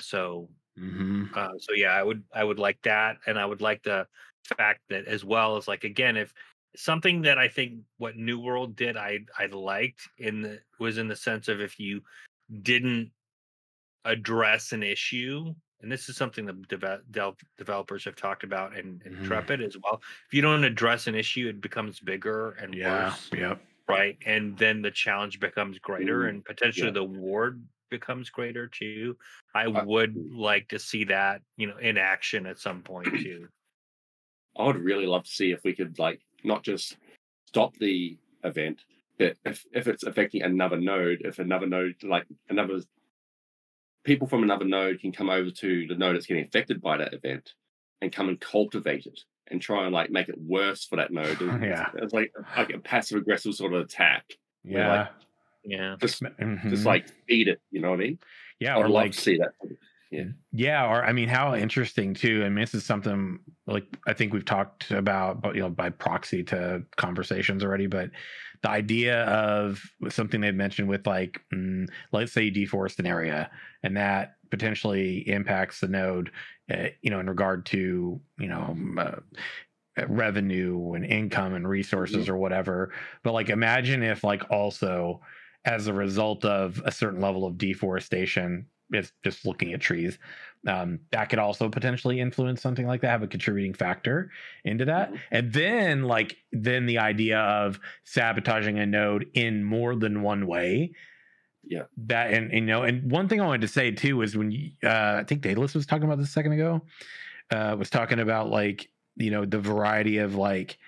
[0.00, 3.82] so hmm uh, so yeah, I would I would like that, and I would like
[3.82, 4.08] the
[4.56, 6.32] fact that as well as like again, if
[6.76, 11.08] something that I think what New World did, I I liked in the was in
[11.08, 12.02] the sense of if you
[12.62, 13.10] didn't
[14.04, 19.12] address an issue, and this is something that deve- developers have talked about in, in
[19.14, 19.18] Mhm.
[19.20, 20.00] Intrepid as well.
[20.28, 23.06] If you don't address an issue, it becomes bigger and Yeah.
[23.08, 23.60] worse Yep.
[23.88, 26.92] right and then the challenge becomes greater Mm, and potentially yeah.
[26.94, 29.16] the ward becomes greater too
[29.54, 33.48] i Uh, would like to see that you know in action at some point too
[34.58, 36.96] I would really love to see if we could like not just
[37.46, 38.80] stop the event,
[39.18, 42.80] but if if it's affecting another node, if another node like another
[44.04, 47.12] people from another node can come over to the node that's getting affected by that
[47.12, 47.52] event
[48.00, 51.40] and come and cultivate it and try and like make it worse for that node.
[51.40, 51.88] And Yeah.
[51.94, 54.24] It's, it's like like a passive aggressive sort of attack.
[54.64, 54.88] Yeah.
[55.00, 55.08] like,
[55.64, 56.70] yeah Just Mhm.
[56.70, 58.18] just like feed it, you know what I mean?
[58.60, 59.52] yeah, I or would love like to see that.
[60.52, 62.42] Yeah, or I mean, how interesting too.
[62.44, 65.90] I mean, this is something like I think we've talked about, but you know, by
[65.90, 67.86] proxy to conversations already.
[67.86, 68.10] But
[68.62, 73.50] the idea of something they've mentioned with like, mm, let's say you deforest an area,
[73.82, 76.30] and that potentially impacts the node,
[76.72, 78.76] uh, you know, in regard to you know.
[78.96, 79.20] Uh,
[80.08, 82.32] revenue and income and resources Mm-hmm.
[82.34, 82.92] or whatever.
[83.22, 85.22] But like, imagine if like also
[85.64, 90.18] as a result of a certain level of deforestation, it's just looking at trees,
[90.66, 94.30] um, that could also potentially influence something like that, have a contributing factor
[94.64, 95.12] into that.
[95.12, 95.20] Mhm.
[95.30, 100.92] And then like then the idea of sabotaging a node in more than one way.
[101.64, 101.84] Yeah.
[102.06, 104.70] That and you know, and one thing I wanted to say too is when you,
[104.84, 106.82] uh, I think Daedalus was talking about this a second ago,
[107.50, 110.78] uh, was talking about like you know the variety of like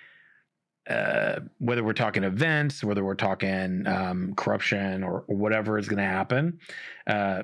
[0.89, 5.97] uh, whether we're talking events, whether we're talking um, corruption or, or whatever is going
[5.99, 6.59] to happen,
[7.07, 7.43] uh,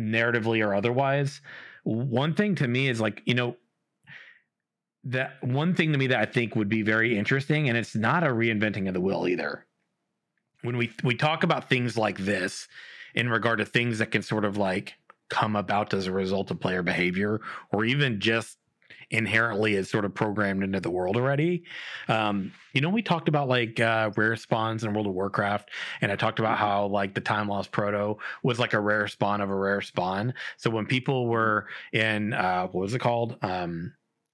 [0.00, 1.40] narratively or otherwise.
[1.84, 3.56] One thing to me is like you know
[5.04, 8.22] that one thing to me that I think would be very interesting, and it's not
[8.22, 9.66] a reinventing of the wheel either.
[10.62, 12.68] When we we talk about things like this
[13.14, 14.94] in regard to things that can sort of like
[15.30, 17.40] come about as a result of player behavior,
[17.72, 18.58] or even just
[19.10, 21.64] inherently is sort of programmed into the world already.
[22.08, 25.70] Um, you know, we talked about like uh, rare spawns in World of Warcraft,
[26.00, 29.40] and I talked about how like the Time Lost Proto was like a rare spawn
[29.40, 30.34] of a rare spawn.
[30.56, 33.36] So when people were in uh, what was it called?
[33.42, 33.92] Um,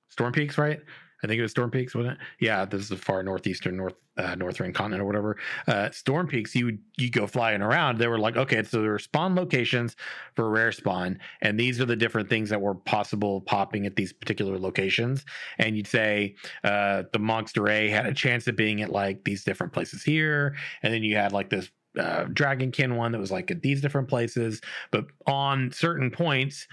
[0.09, 0.81] Storm Peaks, right?
[1.23, 2.27] I think it was Storm Peaks, wasn't it?
[2.41, 5.37] Yeah, this is the far northeastern North uh, Northrend continent or whatever.
[5.67, 7.99] Uh, Storm Peaks, you you go flying around.
[7.99, 9.97] They were like, okay, so there are spawn locations
[10.35, 14.13] for rare spawn, and these are the different things that were possible popping at these
[14.13, 15.25] particular locations.
[15.59, 19.45] And you'd say uh, the Monster A had a chance of being at like these
[19.45, 23.51] different places here, and then you had like this uh, Dragonkin one that was like
[23.51, 26.67] at these different places, but on certain points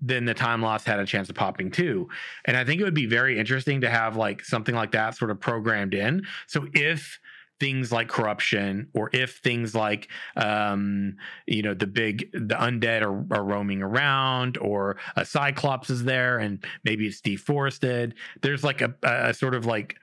[0.00, 2.08] then the time loss had a chance of popping too.
[2.44, 5.30] And I think it would be very interesting to have like something like that sort
[5.30, 6.26] of programmed in.
[6.46, 7.18] So if
[7.58, 13.34] things like corruption or if things like um you know the big the undead are,
[13.34, 18.94] are roaming around or a cyclops is there and maybe it's deforested there's like a,
[19.02, 19.96] a sort of like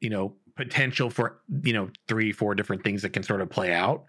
[0.00, 3.72] you know potential for you know three four different things that can sort of play
[3.72, 4.04] out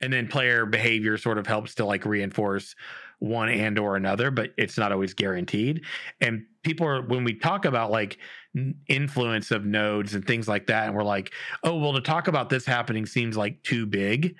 [0.00, 2.74] and then player behavior sort of helps to like reinforce
[3.22, 5.82] one and or another but it's not always guaranteed
[6.20, 8.18] and people are when we talk about like
[8.88, 11.32] influence of nodes and things like that and we're like
[11.62, 14.34] oh well to talk about this happening seems like too big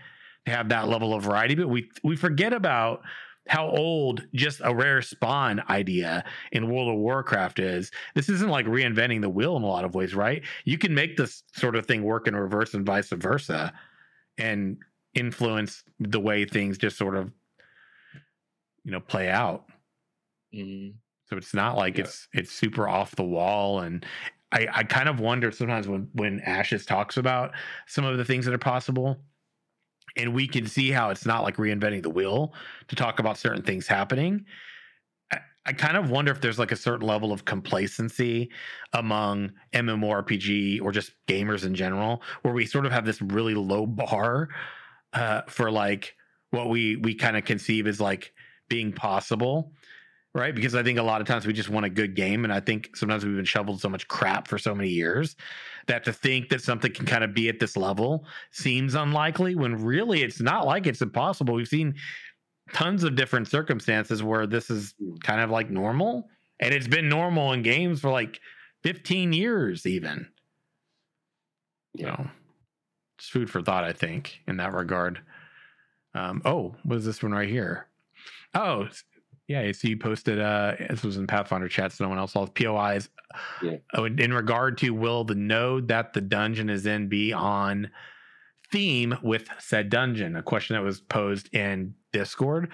[0.44, 3.02] to have that level of variety but we we forget about
[3.48, 7.90] how old just a rare spawn idea in World of Warcraft is.
[8.14, 10.44] This isn't like reinventing the wheel in a lot of ways, right?
[10.64, 13.72] You can make this sort of thing work in reverse and vice versa
[14.38, 14.76] and
[15.14, 17.32] influence the way things just sort of
[18.84, 19.66] you know play out
[20.52, 21.00] Mhm.
[21.26, 21.98] so it's not like Yeah.
[21.98, 24.04] it's it's super off the wall and
[24.52, 27.52] i i kind of wonder sometimes when when ashes talks about
[27.86, 29.24] some of the things that are possible
[30.16, 32.54] and we can see how it's not like reinventing the wheel
[32.88, 34.44] to talk about certain things happening
[35.32, 38.50] I, I kind of wonder if there's like a certain level of complacency
[38.92, 43.86] among MMORPG or just gamers in general, where we sort of have this really low
[43.86, 44.48] bar
[45.12, 46.16] uh, for like
[46.50, 48.34] what we we kind of conceive as like
[48.72, 49.70] being possible,
[50.34, 50.54] right?
[50.54, 52.58] Because I think a lot of times we just want a good game, and I
[52.58, 55.36] think sometimes we've been shoveled so much crap for so many years
[55.88, 59.56] that to think that something can kind of be at this level seems unlikely.
[59.56, 61.52] When really it's not like it's impossible.
[61.52, 61.94] We've seen
[62.72, 66.30] tons of different circumstances where this is kind of like normal,
[66.60, 68.40] and it's been normal in games for like
[68.84, 70.26] 15 years, even.
[71.92, 72.16] Yeah.
[72.16, 72.30] So,
[73.18, 75.20] it's food for thought, I think, in that regard.
[76.14, 77.86] Um, oh, what is this one right here?
[78.54, 78.88] Oh,
[79.48, 79.72] yeah.
[79.72, 80.40] So you posted.
[80.40, 83.08] Uh, this was in Pathfinder chat, so no one else saw POIs.
[83.62, 83.76] Yeah.
[83.94, 87.90] Oh, in, in regard to will the node that the dungeon is in be on
[88.70, 90.36] theme with said dungeon?
[90.36, 92.70] A question that was posed in Discord.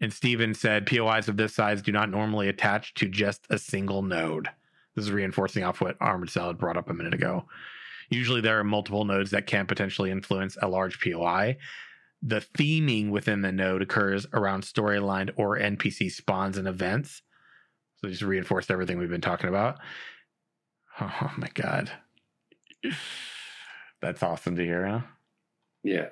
[0.00, 4.02] And Steven said POIs of this size do not normally attach to just a single
[4.02, 4.48] node.
[4.94, 7.46] This is reinforcing off what Armored Salad brought up a minute ago.
[8.10, 11.56] Usually there are multiple nodes that can potentially influence a large POI.
[12.26, 17.20] The theming within the node occurs around storyline or NPC spawns and events.
[17.96, 19.78] So just reinforced everything we've been talking about.
[21.00, 21.90] Oh my god.
[24.00, 25.00] That's awesome to hear, huh?
[25.82, 26.06] Yeah.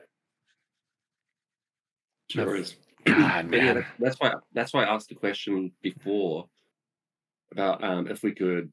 [2.30, 2.76] Sure That's- is.
[3.04, 6.46] God, But yeah, that's why that's why I asked the question before
[7.50, 8.70] about um, if we could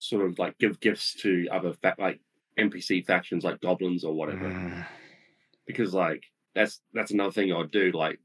[0.00, 2.20] sort of like give gifts to other fa- like
[2.58, 4.50] NPC factions like goblins or whatever.
[4.50, 4.84] Mm.
[5.66, 7.92] Because like that's that's another thing I'd do.
[7.92, 8.18] Like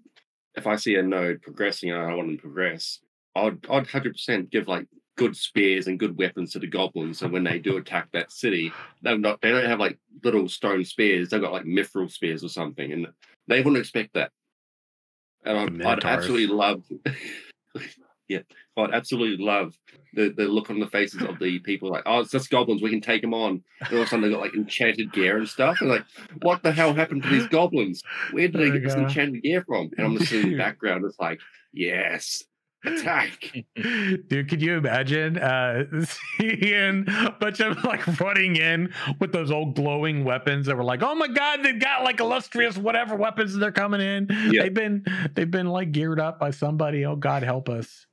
[0.55, 2.99] if I see a node progressing and I want them to progress,
[3.35, 4.87] I'd I'd hundred percent give like
[5.17, 7.19] good spears and good weapons to the goblins.
[7.19, 10.85] So when they do attack that city, they're not they don't have like little stone
[10.85, 11.29] spears.
[11.29, 13.07] They've got like mithril spears or something, and
[13.47, 14.31] they wouldn't expect that.
[15.45, 16.83] And I'd, I'd absolutely love.
[18.29, 18.39] Yeah,
[18.77, 19.73] I'd absolutely love
[20.13, 22.89] the, the look on the faces of the people like, oh, it's just goblins, we
[22.91, 23.63] can take them on.
[23.81, 25.81] And all of a sudden they got like enchanted gear and stuff.
[25.81, 26.05] And like,
[26.43, 28.01] what the hell happened to these goblins?
[28.31, 29.89] Where did they Oh, get this enchanted gear from?
[29.97, 31.39] And I'm just sitting in the background, it's like,
[31.73, 32.43] yes,
[32.85, 33.53] attack.
[33.75, 35.83] Dude, could you imagine uh
[36.39, 41.03] seeing a bunch of like running in with those old glowing weapons that were like,
[41.03, 44.27] oh my god, they've got like illustrious whatever weapons they're coming in.
[44.51, 44.63] Yeah.
[44.63, 45.03] They've been
[45.35, 47.05] they've been like geared up by somebody.
[47.05, 48.05] Oh God help us.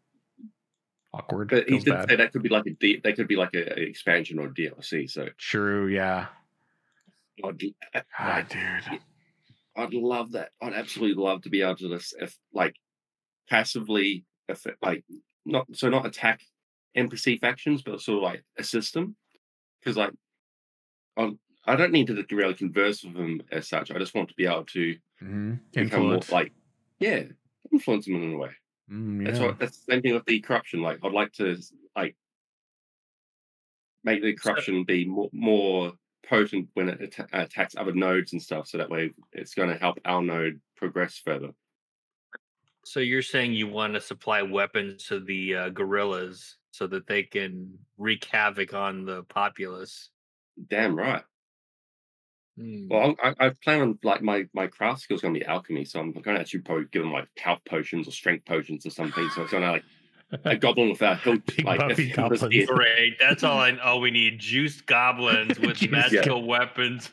[1.18, 1.48] Awkward.
[1.50, 2.08] But he did bad.
[2.10, 4.48] say that could be like a D, that could be like a, a expansion or
[4.48, 5.10] DLC.
[5.10, 6.26] So True, yeah.
[7.44, 7.72] I'd, God,
[8.18, 9.00] I'd, dude.
[9.76, 10.50] I'd love that.
[10.62, 12.76] I'd absolutely love to be able to just if like
[13.48, 15.04] passively if like
[15.44, 16.40] not so not attack
[16.96, 19.16] NPC factions, but sort of like assist them.
[19.80, 20.12] Because like
[21.16, 23.90] I'm, I don't need to really converse with them as such.
[23.90, 25.60] I just want to be able to Mhm.
[25.72, 26.52] become more like
[26.98, 27.24] yeah,
[27.72, 28.50] influence them in a way.
[28.90, 30.82] Mm, That's what that's the same thing with the corruption.
[30.82, 31.56] Like I'd like to
[31.96, 32.16] like
[34.04, 35.92] make the corruption be more more
[36.26, 38.68] potent when it atta- attacks other nodes and stuff.
[38.68, 41.50] So that way, it's going to help our node progress further.
[42.84, 47.24] So you're saying you want to supply weapons to the uh, guerrillas so that they
[47.24, 50.10] can wreak havoc on the populace?
[50.68, 51.24] Damn right.
[52.58, 52.88] Hmm.
[52.88, 55.84] Well, I, I plan on like my my craft skill is going to be alchemy,
[55.84, 58.90] so I'm going to actually probably give them like health potions or strength potions or
[58.90, 59.28] something.
[59.34, 59.84] So it's going to like
[60.44, 62.44] a goblin without hilt, Big like if buffy he goblins.
[62.52, 63.18] here- Great.
[63.20, 64.38] That's all I all we need.
[64.38, 67.10] Juiced goblins with Juiced- magical weapons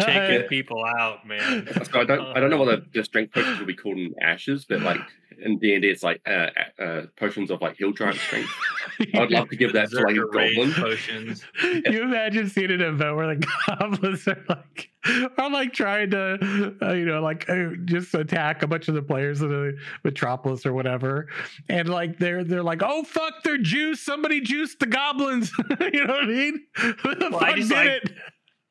[0.00, 1.68] taking people out, man.
[1.92, 4.14] So I don't I don't know what the, the strength potions will be called in
[4.22, 5.00] ashes, but like
[5.44, 6.48] in D and D, it's like uh,
[6.80, 8.50] uh, potions of like hill giant strength.
[9.14, 10.72] I'd love to give that to like a goblin.
[10.72, 11.44] potions.
[11.62, 14.90] you imagine seeing an event where the goblins are like
[15.38, 19.02] are like trying to uh, you know like uh, just attack a bunch of the
[19.02, 21.26] players in the metropolis or whatever
[21.68, 25.50] and like they're they're like oh fuck they're juiced somebody juiced the goblins
[25.92, 28.12] you know what i mean who the Well, I fuck just did like- it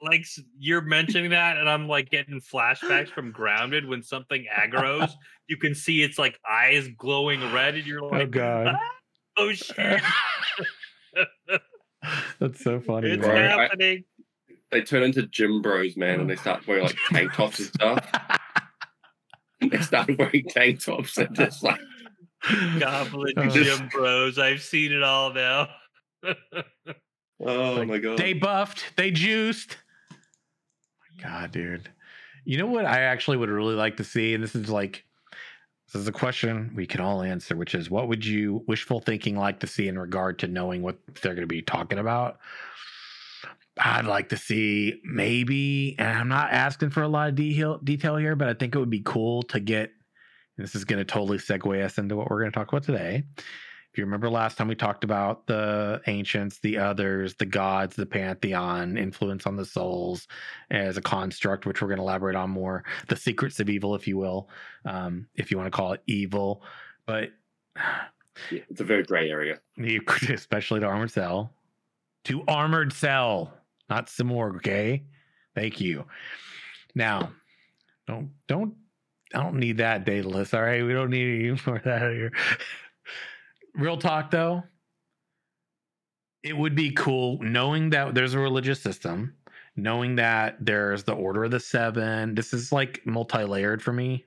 [0.02, 0.26] Like
[0.58, 5.12] you're mentioning that, and I'm like getting flashbacks from Grounded when something aggroes.
[5.48, 8.80] You can see its like eyes glowing red, and you're like, oh god "Ah,
[9.38, 10.02] "Oh shit,
[12.40, 13.36] that's so funny it's Right.
[13.36, 13.60] man.
[13.60, 14.04] I- happening!"
[14.72, 18.08] They turn into gym bros, man, and they start wearing like tank tops and stuff.
[19.62, 21.80] they start wearing tank tops and just like
[22.80, 24.40] Goblin Uh, gym bros.
[24.40, 25.68] I've seen it all now.
[26.26, 28.18] oh Like, my god.
[28.18, 29.78] They buffed, they juiced.
[31.22, 31.90] God, dude.
[32.46, 34.34] You know what I actually would really like to see?
[34.34, 35.06] And this is like,
[35.92, 39.36] this is a question we can all answer, which is what would you wishful thinking
[39.36, 42.40] like to see in regard to knowing what they're going to be talking about?
[43.78, 48.16] I'd like to see maybe, and I'm not asking for a lot of detail detail
[48.18, 49.92] here, but I think it would be cool to get.
[50.58, 52.84] And this is going to totally segue us into what we're going to talk about
[52.84, 53.24] today.
[53.92, 58.06] If you remember last time we talked about the ancients, the others, the gods, the
[58.06, 60.30] pantheon, influence on the souls
[60.70, 64.08] as a construct, which we're going to elaborate on more, the secrets of evil, if
[64.08, 64.48] you will,
[64.86, 66.64] um, if you want to call it evil.
[67.06, 67.32] But
[68.50, 69.60] Yeah, it's a very gray area.
[69.76, 71.52] you could, especially to armored cell,
[72.26, 73.54] to armored cell,
[73.90, 74.56] not Simurgh.
[74.58, 75.04] Okay,
[75.54, 76.06] thank you.
[76.96, 77.32] Now,
[78.08, 78.76] don't don't
[79.34, 80.54] I don't need that data list.
[80.54, 82.32] All right, we don't need any more of that here.
[83.76, 84.64] Real talk though,
[86.44, 89.36] it would be cool knowing that there's a religious system,
[89.76, 92.36] knowing that there's the Order of the Seven.
[92.36, 94.26] This is like multi-layered for me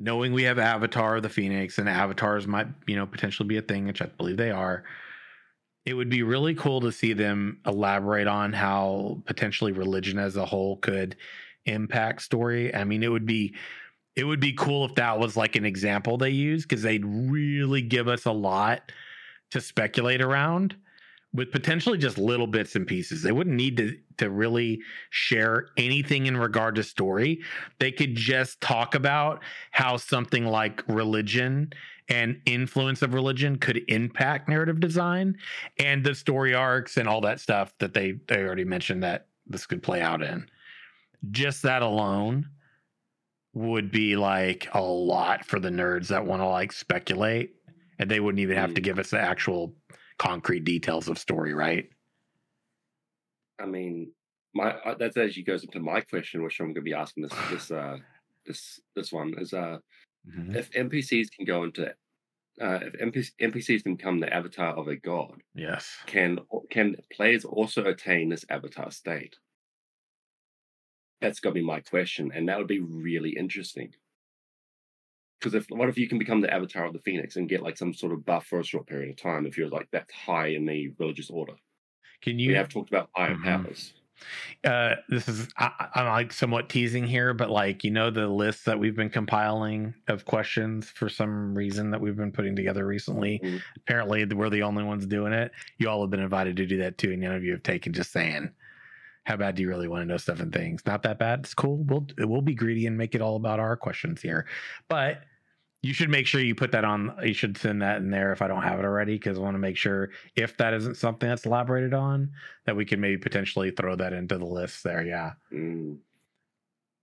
[0.00, 3.86] knowing we have Avatar, the Phoenix, and avatars might, you know, potentially be a thing,
[3.86, 4.82] which I believe they are.
[5.84, 10.46] It would be really cool to see them elaborate on how potentially religion as a
[10.46, 11.16] whole could
[11.66, 12.74] impact story.
[12.74, 13.54] I mean, it would be
[14.16, 17.82] it would be cool if that was like an example they use because they'd really
[17.82, 18.92] give us a lot
[19.50, 20.76] to speculate around
[21.32, 23.22] with potentially just little bits and pieces.
[23.22, 27.40] They wouldn't need to to really share anything in regard to story.
[27.78, 31.72] They could just talk about how something like religion
[32.08, 35.38] and influence of religion could impact narrative design
[35.78, 39.66] and the story arcs and all that stuff that they they already mentioned that this
[39.66, 40.48] could play out in.
[41.30, 42.48] Just that alone
[43.52, 47.54] would be like a lot for the nerds that want to like speculate
[47.98, 48.84] and they wouldn't even have to Mm.
[48.84, 49.76] give us the actual
[50.18, 51.90] concrete details of story, right?
[53.58, 54.14] I mean,
[54.54, 57.40] my uh, that actually goes into my question, which I'm going to be asking this
[57.50, 57.98] this uh
[58.46, 59.78] this this one is uh
[60.26, 60.52] Mhm.
[60.54, 61.90] if NPCs can go into
[62.60, 62.94] uh, if
[63.40, 65.98] NPCs can become the avatar of a god, Yes.
[66.06, 66.40] can
[66.70, 69.38] can players also attain this avatar state?
[71.20, 73.94] That's got to be my question, and that would be really interesting.
[75.38, 77.76] because if what if you can become the avatar of the phoenix and get like
[77.76, 80.48] some sort of buff for a short period of time if you're like that high
[80.48, 81.54] in the religious order?
[82.22, 82.48] Can you?
[82.50, 83.44] We have talked about higher Mhm.
[83.44, 83.94] powers.
[84.64, 88.66] uh this is I, i'm like somewhat teasing here but like you know the list
[88.66, 93.40] that we've been compiling of questions for some reason that we've been putting together recently
[93.42, 93.62] Mhm.
[93.78, 96.98] apparently we're the only ones doing it you all have been invited to do that
[96.98, 98.50] too and none of you have taken just saying
[99.30, 100.84] how bad do you really want to know stuff and things?
[100.84, 101.78] Not that bad it's cool.
[101.84, 104.46] We'll we'll be greedy and make it all about our questions here.
[104.88, 105.22] But
[105.82, 108.42] you should make sure you put that on you should send that in there if
[108.42, 111.26] i don't have it already because i want to make sure if that isn't something
[111.26, 112.30] that's elaborated on
[112.66, 115.32] that we can maybe potentially throw that into the list there yeah.
[115.50, 115.96] Mm.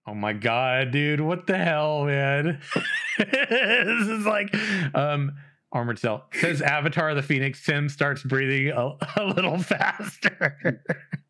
[0.06, 2.62] oh my god dude what the hell man?
[3.18, 4.56] This is like
[4.94, 5.32] um
[5.72, 6.26] armored cell.
[6.34, 10.84] Says avatar the phoenix tim starts breathing a, a little faster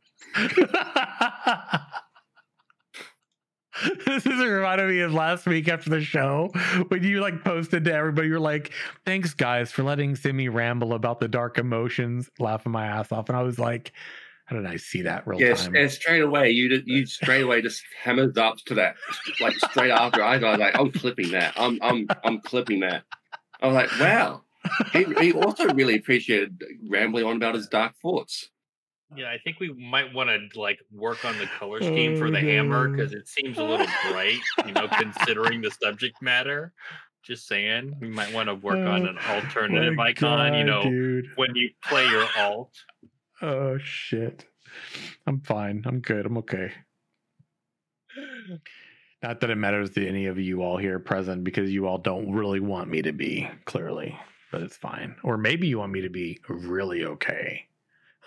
[4.06, 6.50] this is reminding me of last week after the show
[6.88, 8.28] when you like posted to everybody.
[8.28, 8.72] You're like,
[9.06, 13.38] "Thanks, guys, for letting Simi ramble about the dark emotions, laughing my ass off." And
[13.38, 13.92] I was like,
[14.46, 17.62] "How did I see that real Yes, time?" and straight away you you straight away
[17.62, 18.96] just hammered up to that
[19.42, 23.04] like straight after I was like I'm clipping that I'm I'm I'm clipping that.
[23.62, 24.44] I was like wow.
[24.92, 28.50] He, he also really appreciated rambling on about his dark thoughts.
[29.16, 32.32] Yeah, I think we might want to like work on the color scheme for Oh,
[32.32, 33.18] the hammer because mm.
[33.18, 36.74] it seems a little bright, you know, considering the subject matter.
[37.24, 40.54] Just saying, we might want to work on oh an alternative icon.
[40.54, 41.30] you know, dude.
[41.36, 42.72] when you play your alt.
[43.42, 44.46] Oh shit.
[45.26, 45.84] I'm fine.
[45.86, 46.26] I'm good.
[46.26, 46.72] I'm okay.
[49.24, 52.32] Not that it matters to any of you all here present because you all don't
[52.32, 54.18] really want me to be, clearly,
[54.52, 55.16] but it's fine.
[55.24, 57.68] Or maybe you want me to be really okay.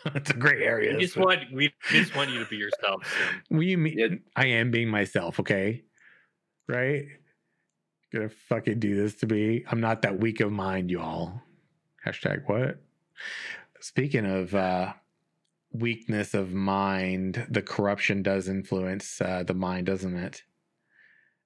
[0.15, 0.95] it's a great area.
[0.95, 3.43] We just but- want we just want you to be yourself, Sim.
[3.57, 3.99] What you mean?
[3.99, 4.09] Yeah.
[4.37, 5.83] I am being myself, okay?
[6.69, 7.07] Right?
[8.13, 9.65] Gonna fucking do this to me.
[9.71, 11.43] I'm not that weak of mind, y'all.
[12.05, 12.79] Hashtag what?
[13.81, 14.93] Speaking of uh
[15.73, 20.43] weakness of mind, the corruption does influence uh the mind, doesn't it?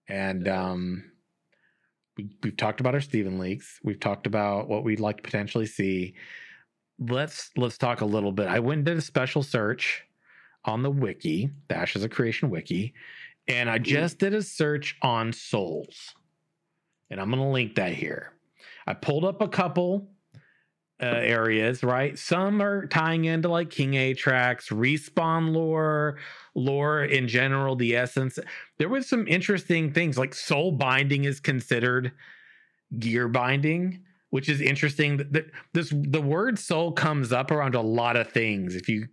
[0.09, 1.05] And um
[2.17, 3.81] we, we've talked about our Steven leaks.
[3.83, 6.15] We've talked about what we'd like to potentially see.
[6.99, 8.47] Let's let's talk a little bit.
[8.47, 10.05] I went and did a special search
[10.65, 12.95] on the wiki, the Ashes of Creation wiki,
[13.49, 16.15] and I just did a search on souls.
[17.11, 18.33] And I'm going to link that here.
[18.87, 20.09] I pulled up a couple
[21.03, 22.19] uh, areas, right?
[22.19, 26.19] Some are tying into like King A tracks, respawn lore,
[26.55, 28.39] lore in general, the essence.
[28.79, 32.13] There was some interesting things like soul binding is considered
[32.99, 34.01] gear binding,
[34.35, 35.19] which is interesting.
[35.31, 38.75] That this the word soul comes up around a lot of things.
[38.75, 39.07] If you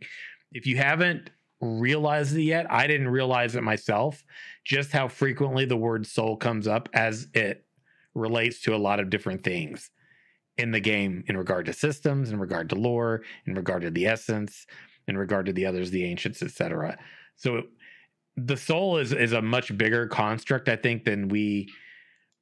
[0.52, 4.24] if you haven't realized it yet, I didn't realize it myself,
[4.66, 7.64] just how frequently the word soul comes up as it
[8.16, 9.92] relates to a lot of different things
[10.58, 14.08] in the game in regard to systems, in regard to lore, in regard to the
[14.08, 14.66] essence,
[15.08, 16.98] in regard to the others, the ancients, etc.
[17.36, 17.62] So
[18.38, 21.70] the soul is is a much bigger construct, I think, than we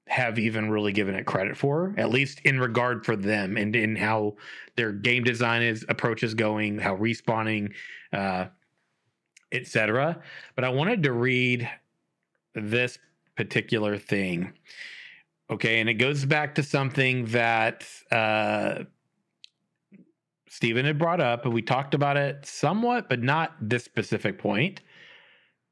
[0.09, 3.95] have even really given it credit for, at least in regard for them and in
[3.95, 4.35] how
[4.75, 7.71] their game design is approach is going, how respawning,
[8.11, 8.45] uh,
[9.51, 10.19] etc.
[10.55, 11.69] But I wanted to read
[12.55, 12.97] this
[13.35, 14.53] particular thing.
[15.51, 18.83] Okay, and it goes back to something that uh,
[20.47, 24.81] Steven had brought up, and we talked about it somewhat, but not this specific point.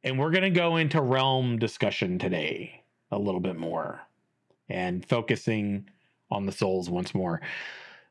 [0.04, 4.07] And we're going to go into realm discussion today a little bit more
[4.70, 5.90] and focusing
[6.30, 7.42] on the souls once more.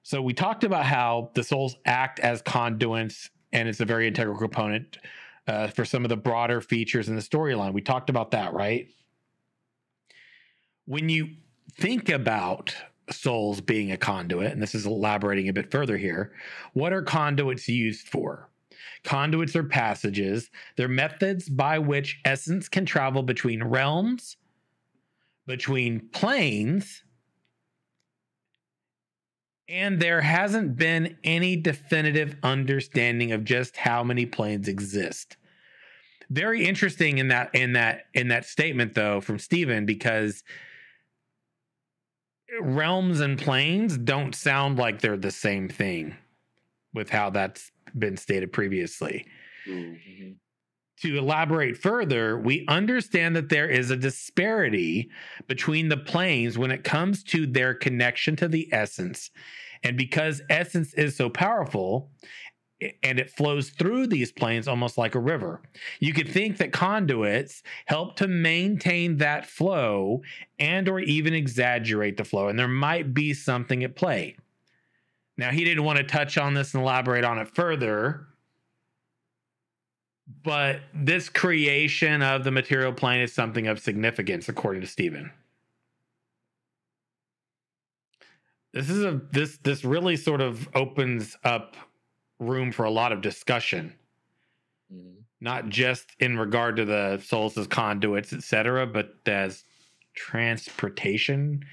[0.03, 4.39] So we talked about how the souls act as conduits, and it's a very integral
[4.39, 4.99] component
[5.49, 7.73] uh, for some of the broader features in the storyline.
[7.73, 8.89] We talked about that, right?
[10.87, 11.31] When you
[11.79, 12.75] think about
[13.11, 16.33] souls being a conduit, and this is elaborating a bit further here,
[16.73, 18.49] what are conduits used for?
[19.05, 24.37] Conduits are passages, they're methods by which essence can travel between realms,
[25.47, 27.03] between planes,
[29.69, 35.37] and there hasn't been any definitive understanding of just how many planes exist.
[36.29, 40.43] Very interesting in that in that in that statement though from Steven because
[42.61, 46.17] realms and planes don't sound like they're the same thing
[46.95, 49.27] with how that's been stated previously.
[49.69, 50.37] Mm.
[51.03, 55.11] To elaborate further, we understand that there is a disparity
[55.47, 59.31] between the planes when it comes to their connection to the essence.
[59.83, 62.11] And because essence is so powerful,
[63.03, 65.63] and it flows through these planes almost like a river.
[65.99, 70.23] You could think that conduits help to maintain that flow
[70.59, 74.37] and or even exaggerate the flow and there might be something at play.
[75.39, 78.27] Now he didn't want to touch on this and elaborate on it further,
[80.43, 85.31] but this creation of the material plane is something of significance according to Steven.
[88.73, 91.77] This is a this this really sort of opens up
[92.39, 93.95] room for a lot of discussion.
[94.93, 95.21] Mm-hmm.
[95.41, 99.65] Not just in regard to the souls as conduits, etc., but as
[100.15, 101.65] transportation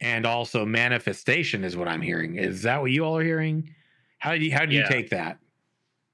[0.00, 2.36] and also manifestation is what I'm hearing.
[2.36, 3.74] Is that what you all are hearing?
[4.18, 4.82] How do you how do yeah.
[4.82, 5.38] you take that?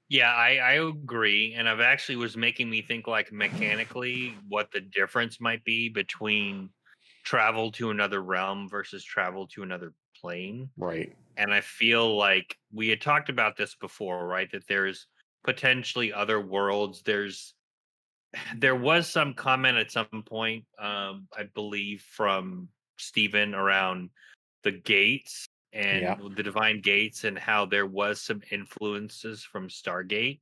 [0.09, 1.53] Yeah, I, I agree.
[1.55, 6.71] And I've actually was making me think like mechanically what the difference might be between
[7.23, 10.69] travel to another realm versus travel to another plane.
[10.77, 11.15] Right.
[11.37, 14.51] And I feel like we had talked about this before, right?
[14.51, 15.05] That there's
[15.43, 17.03] potentially other worlds.
[17.03, 17.53] There's
[18.57, 24.09] there was some comment at some point, um, I believe, from Steven around
[24.63, 26.15] the gates and yeah.
[26.35, 30.39] the divine gates and how there was some influences from Stargate.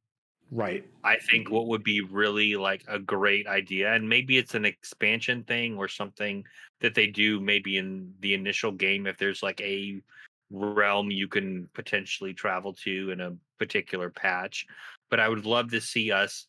[0.49, 0.85] Right.
[1.03, 5.43] I think what would be really like a great idea, and maybe it's an expansion
[5.43, 6.45] thing or something
[6.79, 10.01] that they do maybe in the initial game if there's like a
[10.49, 14.65] realm you can potentially travel to in a particular patch.
[15.09, 16.47] But I would love to see us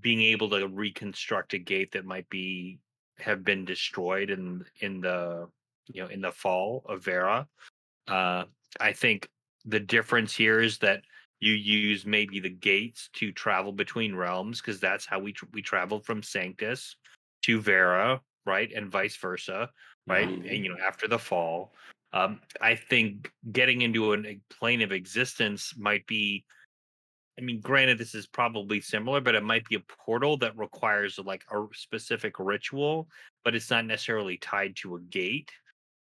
[0.00, 2.78] being able to reconstruct a gate that might be
[3.18, 5.48] have been destroyed in in the
[5.92, 7.46] you know in the fall of Verra.
[8.08, 8.44] Uh,
[8.80, 9.28] I think
[9.64, 11.02] the difference here is that
[11.40, 15.62] you use maybe the gates to travel between realms because that's how we tr- we
[15.62, 16.96] traveled from Sanctus
[17.42, 19.70] to Verra, right, and vice versa,
[20.06, 20.48] right, mm-hmm.
[20.48, 21.72] and you know after the fall.
[22.12, 26.44] Um, I think getting into a plane of existence might be
[27.40, 31.18] I mean, granted, this is probably similar, but it might be a portal that requires
[31.18, 33.08] like a specific ritual,
[33.44, 35.50] but it's not necessarily tied to a gate.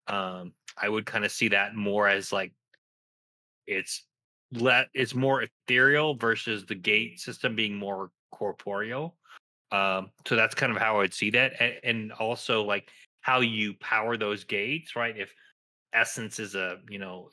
[0.08, 2.52] Um, I would kind of see that more as like
[3.66, 4.06] it's
[4.52, 9.16] let it's more ethereal versus the gate system being more corporeal.
[9.70, 12.90] Um, so that's kind of how I would see that, and, and also like
[13.20, 15.16] how you power those gates, right?
[15.16, 15.32] If
[15.92, 17.30] essence is a you know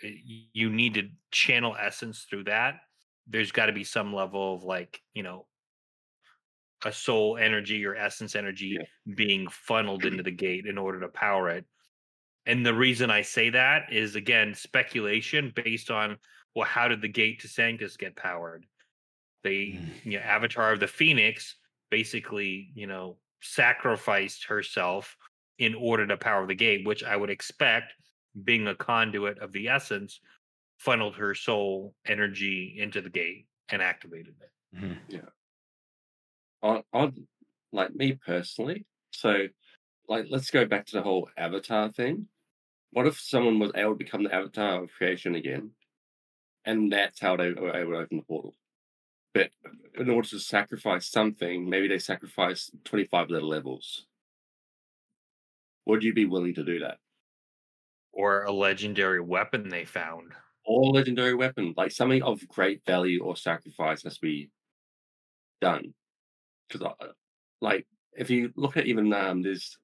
[0.53, 2.81] you need to channel essence through that
[3.29, 5.45] there's got to be some level of like you know
[6.85, 9.15] a soul energy or essence energy yeah.
[9.15, 11.65] being funneled into the gate in order to power it
[12.49, 16.17] and the reason i say that is again speculation based on
[16.55, 18.65] well how did the gate to sanctus get powered
[19.43, 19.87] the mm.
[20.03, 21.55] you know avatar of the phoenix
[21.89, 25.15] basically you know sacrificed herself
[25.57, 27.93] in order to power the gate which i would expect
[28.43, 30.19] being a conduit of the essence
[30.77, 34.77] funneled her soul energy into the gate and activated it.
[34.77, 34.93] Mm-hmm.
[35.09, 35.21] Yeah.
[36.63, 37.13] I, I'd
[37.71, 38.85] like me personally.
[39.11, 39.47] So,
[40.07, 42.27] like, let's go back to the whole avatar thing.
[42.91, 45.71] What if someone was able to become the avatar of creation again,
[46.65, 48.55] and that's how they were able to open the portal?
[49.33, 49.51] But
[49.97, 54.05] in order to sacrifice something, maybe they sacrifice 25 little levels.
[55.85, 56.97] Would you be willing to do that?
[58.11, 60.33] Or a legendary weapon they found
[60.69, 64.51] or legendary weapon, like something of great value or sacrifice has to be
[65.61, 65.95] done.
[66.67, 67.07] Because, uh,
[67.59, 69.79] like, if you look at even um, there's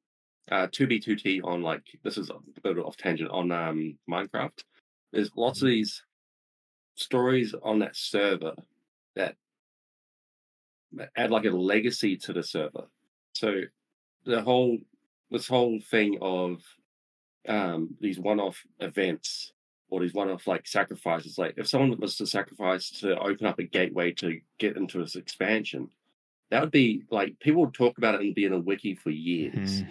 [0.52, 4.64] uh, 2B2T on like this is a bit off tangent on um, Minecraft.
[5.12, 5.76] There's lots of mm-hmm.
[5.76, 6.04] these
[6.96, 8.54] stories on that server
[9.16, 9.36] that
[11.18, 12.86] add like a legacy to the server.
[13.34, 13.62] So
[14.26, 14.78] the whole
[15.32, 16.62] this whole thing of
[17.48, 19.52] um, these one-off events
[19.90, 21.38] or these one-off like sacrifices.
[21.38, 25.16] Like if someone was to sacrifice to open up a gateway to get into this
[25.16, 25.90] expansion,
[26.52, 29.10] that would be like people would talk about it and be in a wiki for
[29.10, 29.82] years.
[29.82, 29.90] Mm-hmm.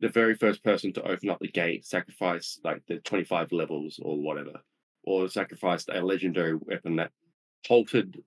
[0.00, 4.20] The very first person to open up the gate sacrifice like the 25 levels or
[4.20, 4.60] whatever,
[5.02, 7.10] or sacrificed a legendary weapon that
[7.66, 8.22] halted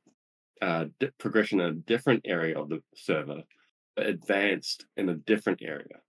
[0.62, 3.44] uh, di- progression in a different area of the server,
[3.96, 6.02] but advanced in a different area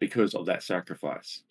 [0.00, 1.42] because of that sacrifice.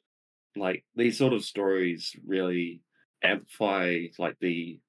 [0.56, 2.82] Like these sort of stories really
[3.24, 4.80] amplify like the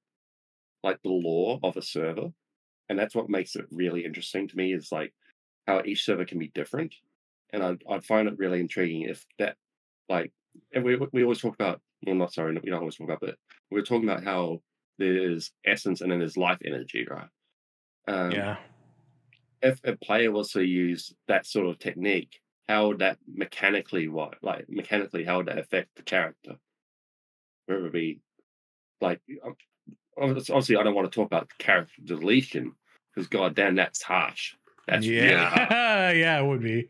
[0.83, 2.29] like the lore of a server
[2.89, 5.13] and that's what makes it really interesting to me is like
[5.65, 6.93] how each server can be different
[7.53, 9.55] and i i find it really intriguing if that
[10.09, 10.31] like
[10.73, 13.35] and we we always talk about well not sorry we don't always talk about but
[13.71, 14.59] we're talking about how
[14.97, 17.27] there's essence and then there's life energy right
[18.07, 18.57] um, yeah
[19.61, 24.35] if a player was to use that sort of technique how would that mechanically what
[24.41, 26.55] like mechanically how would that affect the character
[27.65, 28.19] whether it be
[29.01, 29.21] like
[30.19, 32.73] obviously I don't want to talk about character deletion
[33.13, 34.55] because god damn that's harsh.
[34.87, 35.71] That's yeah, really harsh.
[36.17, 36.89] yeah, it would be.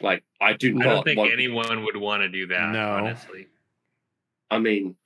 [0.00, 2.72] Like I do I not don't think want anyone would want to do that.
[2.72, 2.92] No.
[2.92, 3.48] honestly.
[4.50, 4.96] I mean,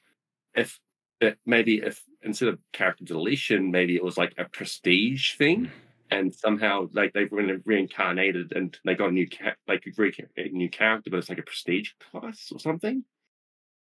[0.54, 0.78] if
[1.20, 5.70] if maybe if instead of character deletion, maybe it was like a prestige thing,
[6.10, 10.50] and somehow like they've been reincarnated and they got a new ca- like a, re-
[10.52, 13.04] new character, but it's like a prestige class or something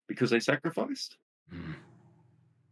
[0.08, 1.18] because they sacrificed.
[1.54, 1.76] Mm.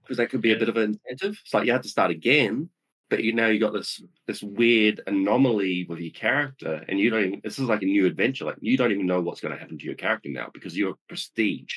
[0.04, 1.40] Because that could be a bit of an incentive.
[1.44, 2.70] It's like you have to start again,
[3.10, 7.26] but you now you got this this weird anomaly with your character, and you don't.
[7.26, 8.46] Even, this is like a new adventure.
[8.46, 10.96] Like you don't even know what's going to happen to your character now because you're
[11.08, 11.74] prestige.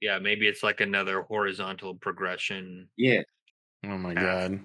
[0.00, 2.88] Yeah, maybe it's like another horizontal progression.
[2.96, 3.22] Yeah,
[3.84, 4.50] Oh my path.
[4.50, 4.60] god.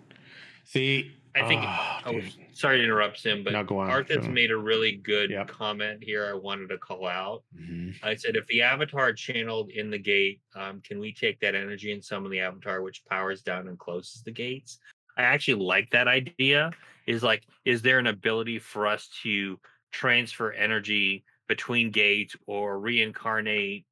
[0.63, 1.63] See, I think.
[1.63, 2.21] oh, oh,
[2.53, 5.47] sorry to interrupt, Sim, but go on, Arthur's go made a really good Yep.
[5.47, 6.25] comment here.
[6.25, 7.43] I wanted to call out.
[7.55, 7.95] Mhm.
[8.01, 11.91] I said, if the avatar channeled in the gate, um, can we take that energy
[11.91, 14.79] and summon the avatar, which powers down and closes the gates?
[15.17, 16.71] I actually like that idea.
[17.07, 19.59] Is like, is there an ability for us to
[19.91, 23.85] transfer energy between gates or reincarnate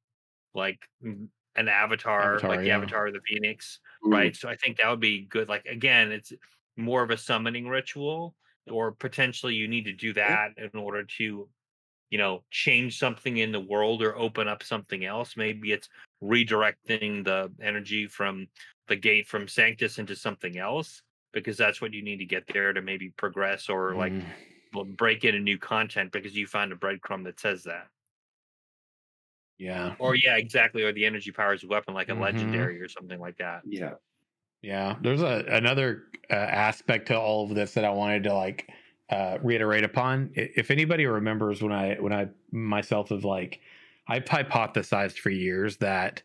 [0.54, 3.80] like an avatar, Avatar, like the avatar of the phoenix?
[4.04, 4.12] Mm.
[4.12, 4.36] right?
[4.36, 5.48] So I think that would be good.
[5.48, 6.32] Like again, it's
[6.76, 8.34] more of a summoning ritual,
[8.70, 11.48] or potentially you need to do that in order to,
[12.10, 15.36] you know, change something in the world or open up something else.
[15.36, 15.88] Maybe it's
[16.22, 18.46] redirecting the energy from
[18.88, 21.02] the gate from Sanctus into something else
[21.36, 24.24] because that's what you need to get there to maybe progress or like Mhm.
[24.72, 27.88] well, break into new content because you find a breadcrumb that says that.
[29.58, 30.82] yeah, Or yeah, exactly.
[30.82, 32.20] Or the energy powers a weapon like a Mhm.
[32.20, 33.62] legendary or something like that.
[33.64, 33.94] yeah.
[34.62, 34.96] yeah.
[35.00, 38.68] There's a another uh, aspect to all of this that I wanted to like
[39.10, 40.32] uh, reiterate upon.
[40.34, 43.60] If anybody remembers when I when I myself have like
[44.08, 46.22] I've hypothesized for years that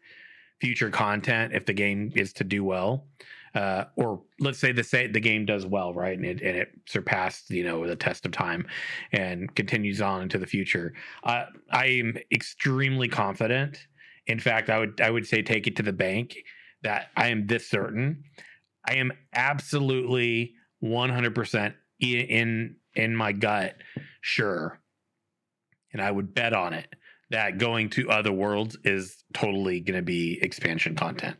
[0.59, 3.07] future content, if the game is to do well,
[3.55, 6.69] uh, or let's say the say the game does well, right, and it and it
[6.87, 8.65] surpassed you know the test of time
[9.11, 10.93] and continues on into the future.
[11.23, 13.87] Uh, I am extremely confident.
[14.27, 16.35] In fact, I would I would say take it to the bank
[16.83, 18.23] that I am this certain.
[18.87, 23.75] I am absolutely 100% in in my gut
[24.21, 24.81] sure
[25.93, 26.87] and I would bet on it
[27.29, 31.37] that going to other worlds is totally going to be expansion content.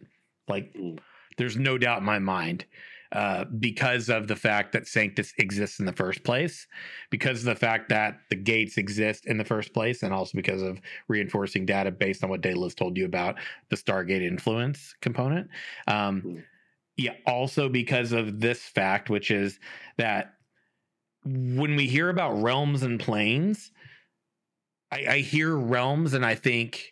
[0.48, 1.00] Like Mm.
[1.38, 2.66] There's no doubt in my mind
[3.12, 6.66] uh, because of the fact that Sanctus exists in the first place,
[7.10, 10.62] because of the fact that the gates exist in the first place, and also because
[10.62, 10.80] of
[11.10, 13.36] reinforcing data based on what Daedalus told you about
[13.70, 15.50] the Stargate influence component.
[15.88, 16.44] Um, Mm.
[16.98, 19.60] yeah, also because of this fact, which is
[19.98, 20.36] that
[21.26, 23.72] when we hear about realms and planes,
[24.92, 26.91] I, I hear realms and I think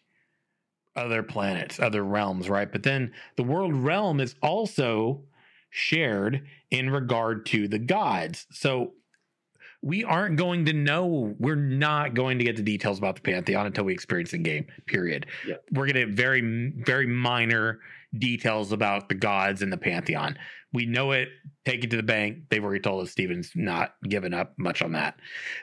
[0.96, 2.72] other planets, other realms, right?
[2.72, 5.24] But then the world realm is also
[5.70, 8.48] shared in regard to the gods.
[8.52, 8.94] So
[9.82, 13.66] we aren't going to know, we're not going to get the details about the Pantheon
[13.66, 15.26] until we experience the game, period.
[15.48, 15.56] Yeah.
[15.72, 17.80] We're going to get very, very minor
[18.18, 20.38] details about the gods and the Pantheon.
[20.74, 21.30] We know it,
[21.66, 22.50] take it to the bank.
[22.50, 25.16] They've already told us Steven's not given up much on that.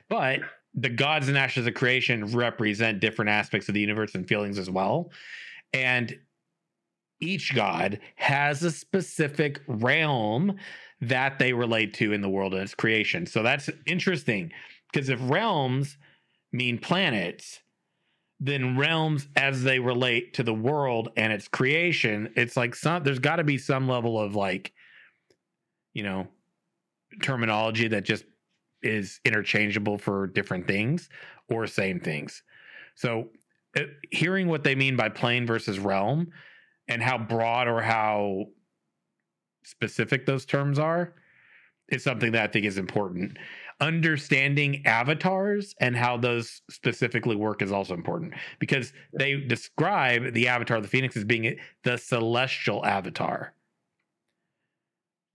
[0.09, 0.41] But
[0.77, 4.70] the gods and ashes of creation represent different aspects of the universe and feelings as
[4.70, 5.11] well.
[5.72, 6.18] And
[7.20, 10.59] each god has a specific realm
[11.01, 13.27] that they relate to in the world and its creation.
[13.27, 14.53] So that's interesting
[14.93, 15.97] because if realms
[16.53, 17.61] mean planets,
[18.39, 23.18] then realms as they relate to the world and its creation, it's like some there's
[23.18, 24.72] got to be some level of like,
[25.95, 26.29] you know,
[27.22, 28.24] terminology that just
[28.83, 31.09] is interchangeable for different things
[31.49, 32.43] or same things.
[32.95, 33.31] So,
[33.77, 36.29] uh, hearing what they mean by plane versus realm
[36.89, 38.47] and how broad or how
[39.64, 41.14] specific those terms are
[41.89, 43.37] is something that I think is important.
[43.81, 50.79] Understanding avatars and how those specifically work is also important because they describe the avatar
[50.79, 53.53] of the phoenix as being the celestial avatar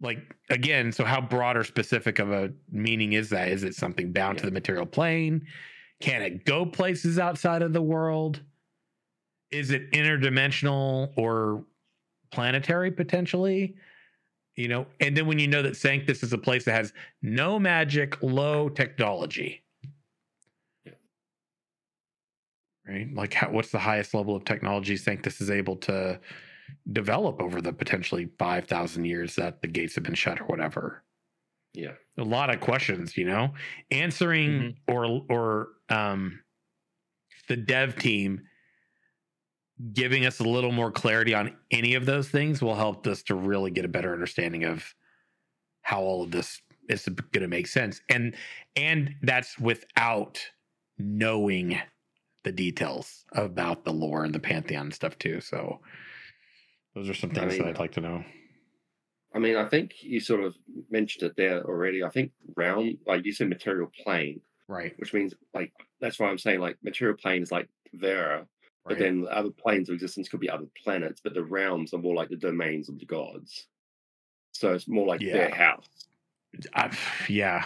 [0.01, 3.47] like again so how broad or specific of a meaning is that?
[3.49, 5.45] Is it something bound to the material plane?
[6.01, 8.41] Can it go places outside of the world?
[9.51, 11.63] Is it interdimensional or
[12.31, 13.75] planetary potentially?
[14.55, 17.59] You know and then when you know that sanctus is a place that has no
[17.59, 19.63] magic low technology.
[20.83, 20.93] Yeah.
[22.87, 23.13] right?
[23.13, 26.19] Like how, what's the highest level of technology sanctus is able to
[26.91, 31.03] develop over the potentially 5000 years that the gates have been shut or whatever.
[31.73, 31.93] Yeah.
[32.17, 33.53] a lot of questions you know?
[33.91, 36.41] Answering or or um
[37.47, 38.41] the dev team
[39.93, 43.35] giving us a little more clarity on any of those things will help us to
[43.35, 44.93] really get a better understanding of
[45.81, 48.01] how all of this is going to make sense.
[48.09, 48.35] And
[48.75, 50.39] and that's without
[50.97, 51.79] knowing
[52.43, 55.79] the details about the lore and the pantheon and stuff too so
[56.93, 58.23] those are some I things mean, that i'd like to know
[59.33, 60.55] I mean, I think you sort of
[60.89, 62.03] mentioned it there already.
[62.03, 66.37] I think realm, like you said, material plane, right which means like that's why I'm
[66.37, 68.47] saying like material plane is like Verra,
[68.89, 68.99] but right.
[68.99, 72.29] then other planes of existence could be other planets, but the realms are more like
[72.29, 73.67] the domains of the gods.
[74.53, 76.07] So it's more like their house.
[76.73, 76.97] I,
[77.29, 77.65] yeah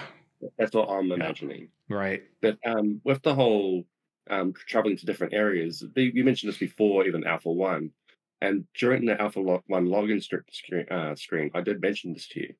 [0.57, 1.21] That's what I'm Yeah.
[1.23, 1.71] imagining.
[1.89, 3.85] right But um, with the whole
[4.29, 7.91] um, traveling to different areas, you mentioned this before, even Alpha One,
[8.45, 12.27] and during the Alpha Lo- One login stri- screen, uh, screen, I did mention this
[12.29, 12.53] to you.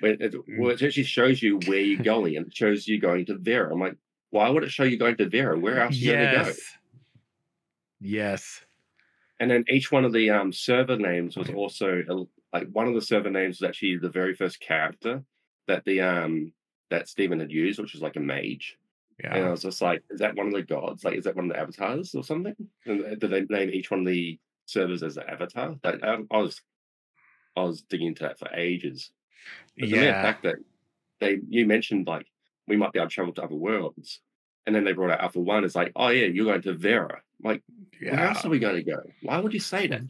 [0.00, 3.26] But it, well, it actually shows you where you're going, and it shows you going
[3.26, 3.72] to Verra.
[3.72, 3.96] I'm like,
[4.30, 5.58] why would it show you going to Verra?
[5.58, 6.44] Where else are you going to go?
[6.44, 6.60] yes
[8.00, 8.64] yes
[9.40, 12.02] And then each one of the um, server names was also
[12.52, 15.22] like one of the server names was actually the very first character
[15.66, 16.52] that the um
[16.90, 18.78] that Steven had used, which was like a mage.
[19.22, 19.34] Yeah.
[19.34, 21.04] And I was just like, is that one of the gods?
[21.04, 22.54] Like, is that one of the avatars or something?
[22.86, 24.38] And uh, did they name each one of the
[24.68, 25.76] servers as an avatar?
[25.82, 26.60] Like, I, um, I was,
[27.56, 29.10] I was digging into that for ages.
[29.78, 30.56] But the mere fact that
[31.20, 32.26] they, you mentioned like
[32.66, 34.20] we might be able to travel to other worlds,
[34.66, 35.64] and then they brought out Alpha One.
[35.64, 37.22] It's like, oh yeah, you're going to Verra.
[37.44, 37.62] I'm like,
[38.00, 39.00] where else are we going to go?
[39.22, 40.02] Why would you say that?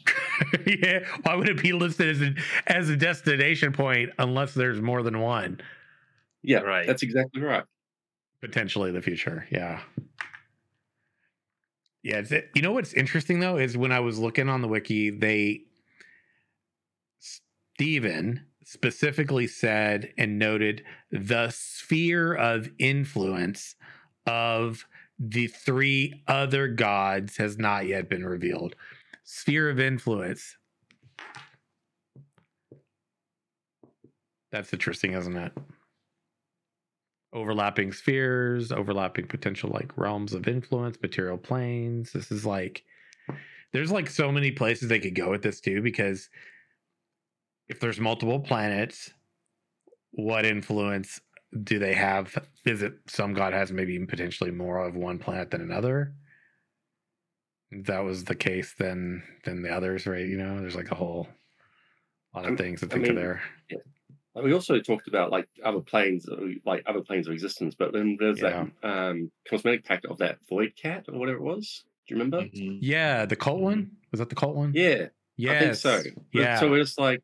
[0.67, 1.01] yeah.
[1.23, 2.35] Why would it be listed as a,
[2.67, 5.61] as a destination point unless there's more than one?
[6.43, 6.87] Yeah, Right.
[6.87, 7.65] That's exactly right.
[8.41, 9.47] Potentially the future.
[9.51, 9.81] Yeah.
[12.09, 12.23] Yeah.
[12.55, 15.65] You know what's interesting though is when I was looking on the wiki, they,
[17.75, 23.75] Steven specifically said and noted the sphere of influence
[24.27, 24.87] of
[25.19, 28.75] the three other gods has not yet been revealed.
[29.25, 30.57] Sphere of influence.
[34.51, 35.53] That's interesting, isn't it?
[37.33, 42.13] Overlapping spheres, overlapping potential like realms of influence, material planes.
[42.13, 42.85] This is like,
[43.73, 46.31] there's like so many places they could go with this too, because
[47.69, 49.11] if there's multiple planets,
[50.13, 51.21] what influence
[51.65, 52.37] do they have?
[52.65, 56.15] Is it some god has maybe even potentially more of one planet than another?
[57.71, 60.27] If that was the case, then then the others, right?
[60.27, 61.29] You know, there's like a whole
[62.35, 63.43] lot of things to I think of mean, there.
[64.35, 66.27] And we also talked about like other planes,
[66.65, 67.75] like other planes of existence.
[67.77, 71.85] But then there's that um, cosmetic pack of that void cat or whatever it was.
[72.07, 72.47] Do you remember?
[72.47, 72.79] Mhm.
[72.81, 74.73] Yeah, the cult one was that the cult one?
[74.75, 76.03] Yeah, yeah, I think so.
[76.33, 77.21] But- Yeah, So it's like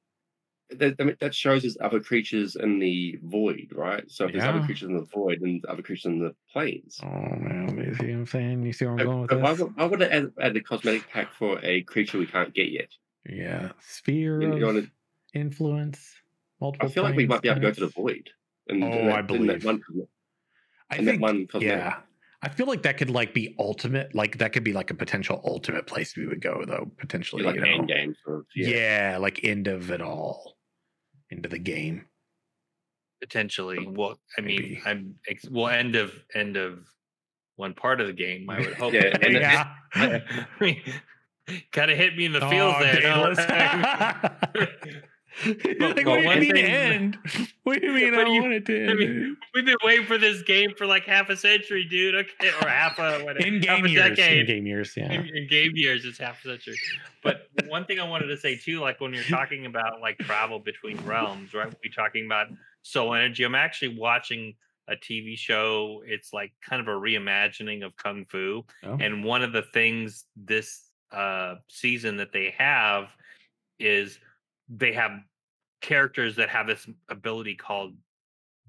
[0.71, 4.03] that, I mean, that shows us other creatures in the void, right?
[4.11, 6.99] So if there's other creatures in the void and other creatures in the planes.
[7.03, 8.67] Oh man, you see what I'm saying?
[8.67, 9.61] You see where I'm going with But why, this?
[9.61, 12.71] would- why would it add, add a cosmetic pack for a creature we can't get
[12.71, 12.89] yet?
[13.29, 14.91] Yeah, sphere You know, of you wanna-
[15.33, 16.17] influence.
[16.65, 16.89] Multiple.
[16.89, 18.31] I feel like we might be able to go to the void.
[18.69, 19.47] And Oh, and that, I and believe.
[19.61, 19.83] that one,
[20.91, 21.07] I think.
[21.07, 21.69] that one cosmetic.
[21.79, 21.97] yeah,
[22.43, 24.15] I feel like that could like be ultimate.
[24.15, 26.91] Like that could be like a potential ultimate place we would go though.
[26.99, 27.71] Potentially, like you know.
[27.71, 28.47] end game sort of.
[28.57, 28.69] Yeah.
[29.13, 29.19] Yeah.
[29.19, 30.57] like end of it all,
[31.31, 32.07] into the game.
[33.21, 33.87] Potentially.
[33.87, 34.83] Well, I mean, Maybe.
[34.87, 36.87] I'm ex- well end of end of
[37.57, 38.49] one part of the game.
[38.51, 38.93] I would hope.
[38.95, 39.75] Yeah, and it- yeah.
[41.73, 45.03] kind of hit me in the oh, feels Oh, there.
[45.45, 45.89] No?
[45.89, 47.19] like, but what do you mean thing- end?
[47.65, 48.15] What do you mean?
[48.15, 48.99] I What do don't you- want it to I end.
[48.99, 52.15] mean, we've been waiting for this game for like half a century, dude.
[52.15, 54.19] Okay, or half a whatever, in game years.
[54.19, 55.11] In game years, yeah.
[55.13, 56.77] in, in game years it's half a century
[57.23, 60.59] but one thing i wanted to say too like when you're talking about like travel
[60.59, 62.49] between realms right we're talking about
[62.83, 64.55] soul energy i'm actually watching
[64.89, 68.99] a tv show it's like kind of a reimagining of kung fu Oh.
[69.01, 73.09] and one of the things this uh season that they have
[73.79, 74.19] is
[74.69, 75.13] they have
[75.81, 77.95] characters that have this ability called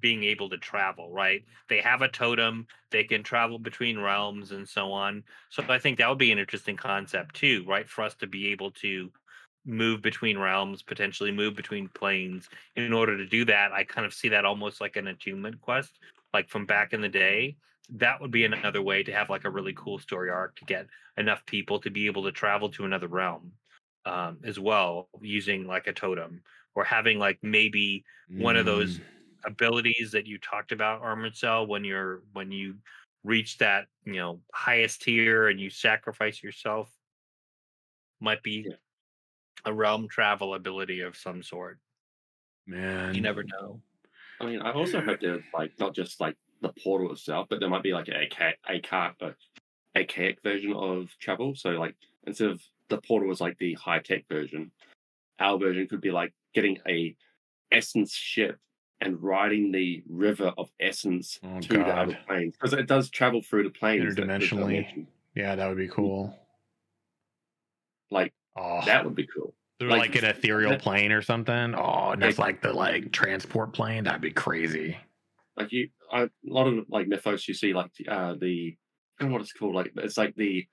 [0.01, 1.43] being able to travel right?
[1.69, 5.23] They have a totem they can travel between realms and so on.
[5.49, 7.89] So i think that would be an interesting concept too right?
[7.89, 9.09] For us to be able to
[9.65, 12.49] move between realms potentially move between planes.
[12.75, 15.99] In order to do that i kind of see that almost like an attunement quest
[16.33, 17.55] like from back in the day.
[17.91, 20.87] That would be another way to have like a really cool story arc to get
[21.17, 23.53] enough people to be able to travel to another realm
[24.05, 26.43] um, as well using like a totem
[26.75, 28.05] or having like maybe
[28.37, 29.05] one of those Mm.
[29.45, 32.77] abilities that you talked about armored cell when you're when you
[33.23, 36.91] reach that you know highest tier and you sacrifice yourself
[38.19, 38.77] might be Yeah.
[39.65, 41.79] a realm travel ability of some sort
[42.65, 43.15] man.
[43.15, 43.81] you never know
[44.39, 47.69] I mean, I also hope there's like not just like the portal itself, but there
[47.69, 48.29] might be like a
[48.69, 49.35] a car a
[49.95, 51.55] archaic version of travel.
[51.55, 51.95] So like
[52.27, 54.71] instead of the portal was like the high tech version.
[55.39, 57.15] Our version could be like getting a
[57.71, 58.57] essence ship
[59.01, 62.25] and riding the river of essence Oh, to the other God.
[62.27, 65.05] planes because it does travel through the planes Interdimensionally.
[65.35, 66.33] Yeah, that would be cool.
[68.11, 69.53] Like Oh, that would be cool.
[69.79, 71.75] they're like, like, an ethereal that- plane or something.
[71.75, 74.05] Oh, and there's Like- like the like transport plane.
[74.05, 74.97] That'd be crazy.
[75.57, 78.77] Like you, I, a lot of like mythos you see like uh the
[79.19, 79.75] I don't know what it's called.
[79.75, 80.65] Like it's like the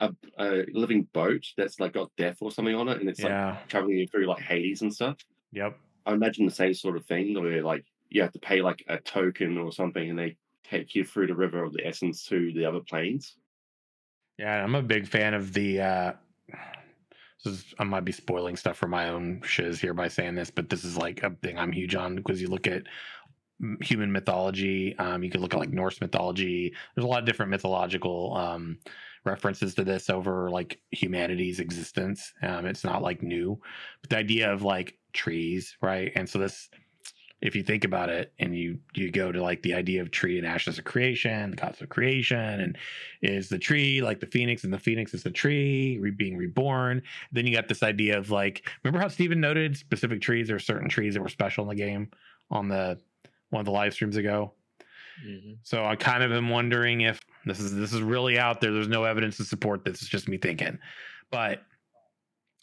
[0.00, 3.30] a, a living boat that's like got death or something on it, and it's like
[3.30, 3.58] yeah.
[3.68, 5.16] traveling through like Hades and stuff.
[5.52, 5.78] Yep.
[6.06, 8.98] I imagine the same sort of thing where like you have to pay like a
[8.98, 12.64] token or something, and they take you through the river of the essence to the
[12.64, 13.36] other planes.
[14.38, 15.80] Yeah, I'm a big fan of the.
[15.80, 16.12] uh
[17.44, 20.50] this is, I might be spoiling stuff for my own shiz here by saying this,
[20.50, 22.82] but this is like a thing I'm huge on because you look at
[23.80, 24.96] human mythology.
[24.98, 26.74] Um, you could look at like Norse mythology.
[26.94, 28.78] There's a lot of different mythological um,
[29.28, 32.32] references to this over like humanity's existence.
[32.42, 33.60] Um, it's not like new,
[34.00, 36.10] but the idea of like trees, right?
[36.16, 36.68] And so this,
[37.40, 40.38] if you think about it, and you you go to like the idea of tree
[40.38, 42.76] and ashes of creation, the gods of creation, and
[43.22, 47.02] is the tree like the phoenix, and the phoenix is the tree re- being reborn.
[47.30, 50.50] Then you got this idea of like, remember how Steven noted specific trees?
[50.50, 52.10] or certain trees that were special in the game
[52.50, 52.98] on the
[53.50, 54.52] one of the live streams ago.
[55.24, 55.58] Mhm.
[55.62, 58.72] So I kind of am wondering if this is this is really out there.
[58.72, 60.02] There's no evidence to support this.
[60.02, 60.78] It's just me thinking.
[61.30, 61.62] But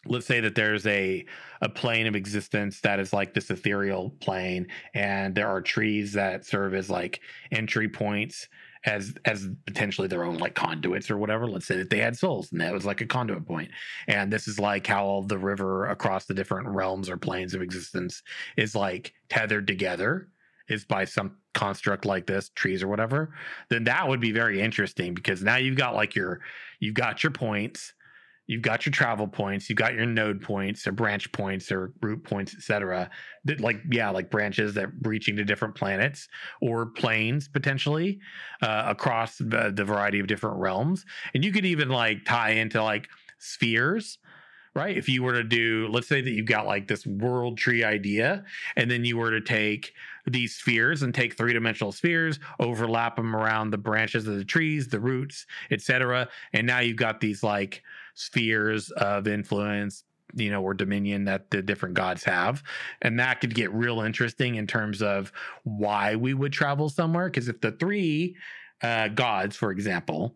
[0.05, 1.25] let's say that there's a
[1.61, 6.45] a plane of existence that is like this ethereal plane, and there are trees that
[6.45, 7.21] serve as like
[7.51, 8.47] entry points
[8.85, 11.47] as as potentially their own like conduits or whatever.
[11.47, 13.71] Let's say that they had souls and that was like a conduit point.
[14.07, 17.61] And this is like how all the river across the different realms or planes of
[17.61, 18.21] existence
[18.57, 20.29] is like tethered together
[20.67, 23.33] is by some construct like this, trees or whatever,
[23.69, 26.41] then that would be very interesting because now you've got like your
[26.79, 27.93] you've got your points,
[28.47, 32.23] you've got your travel points, you've got your node points or branch points or root
[32.23, 33.09] points, etc.
[33.45, 36.27] That like yeah, like branches that reaching to different planets
[36.61, 38.19] or planes potentially
[38.61, 42.83] uh, across the, the variety of different realms, and you could even like tie into
[42.83, 43.07] like
[43.39, 44.19] spheres.
[44.73, 44.97] Right.
[44.97, 48.43] If you were to do, let's say that you've got like this world tree idea,
[48.75, 49.93] and then you were to take
[50.27, 54.87] these spheres and take three dimensional spheres, overlap them around the branches of the trees,
[54.87, 56.27] the roots, etc.
[56.53, 57.83] And now you've got these like
[58.15, 60.03] spheres of influence,
[60.33, 62.63] you know, or dominion that the different gods have.
[63.01, 65.31] And that could get real interesting in terms of
[65.63, 67.29] why we would travel somewhere.
[67.29, 68.35] Because if the three
[68.81, 70.35] uh, gods, for example,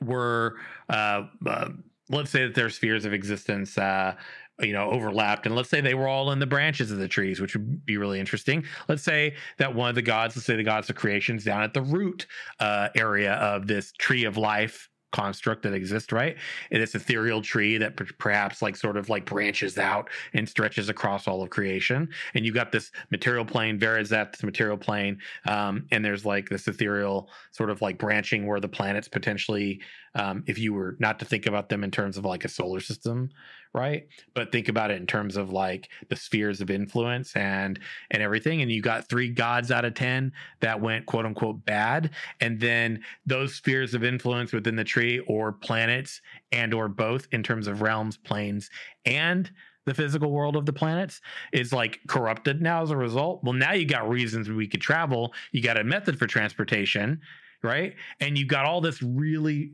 [0.00, 0.56] were
[0.88, 1.68] uh, uh,
[2.08, 4.14] let's say that their spheres of existence uh,
[4.60, 5.46] you know overlapped.
[5.46, 7.96] And let's say they were all in the branches of the trees which would be
[7.96, 8.64] really interesting.
[8.88, 11.74] Let's say that one of the gods let's say the gods of creations down at
[11.74, 12.26] the root
[12.60, 16.36] uh, area of this tree of life construct that exists right?
[16.70, 21.26] And ethereal tree that per- perhaps like sort of like branches out and stretches across
[21.26, 22.08] all of creation.
[22.34, 26.68] And you've got this material plane Verizet, this material plane um, and there's like this
[26.68, 29.80] ethereal sort of like branching where the planets potentially
[30.16, 32.80] um, if you were not to think about them in terms of like a solar
[32.80, 33.30] system
[33.76, 34.08] right?
[34.32, 37.78] But think about it in terms of like the spheres of influence and
[38.10, 42.10] and everything and you got three gods out of 10 that went quote unquote bad
[42.40, 47.42] and then those spheres of influence within the tree or planets and or both in
[47.42, 48.70] terms of realms planes
[49.04, 49.50] and
[49.84, 51.20] the physical world of the planets
[51.52, 53.44] is like corrupted now as a result.
[53.44, 55.34] Well now you got reasons we could travel.
[55.52, 57.20] You got a method for transportation
[57.62, 57.94] right?
[58.20, 59.72] And you got all this really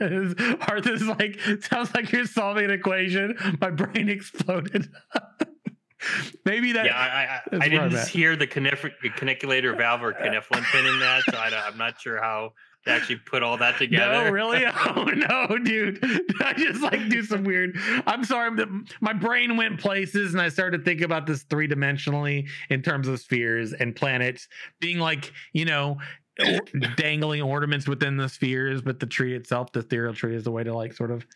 [0.68, 3.36] Art is like sounds like you're solving an equation.
[3.60, 4.88] My brain exploded.
[6.44, 6.86] Maybe that.
[6.86, 10.86] yeah, I, I, I, that's where I'm didn't hear the caniculator valve or conniflin pin
[10.86, 12.52] in that, so I, am not sure how
[12.86, 14.24] to actually put all that together.
[14.24, 14.64] No, really?
[14.64, 16.02] Oh no, dude!
[16.40, 17.76] I just like do some weird.
[18.06, 18.50] I'm sorry,
[19.02, 23.06] my brain went places, and I started to think about this three dimensionally in terms
[23.06, 24.48] of spheres and planets
[24.80, 25.98] being like, you know,
[26.96, 30.64] dangling ornaments within the spheres, but the tree itself, the ethereal tree, is the way
[30.64, 31.26] to like sort of.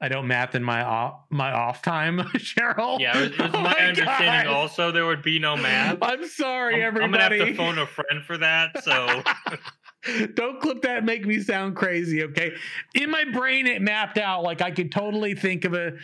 [0.00, 3.00] I don't math in my off my off time, Cheryl.
[3.00, 4.56] Yeah, it was, it was Oh my, understanding God.
[4.56, 5.98] also there would be no math.
[6.02, 8.84] I'm sorry, I'm, I'm gonna have to phone a friend for that.
[8.84, 9.22] So
[10.34, 12.52] Don't clip that and make me sound crazy, okay?
[12.94, 15.94] In my brain, it mapped out like I could totally think of a.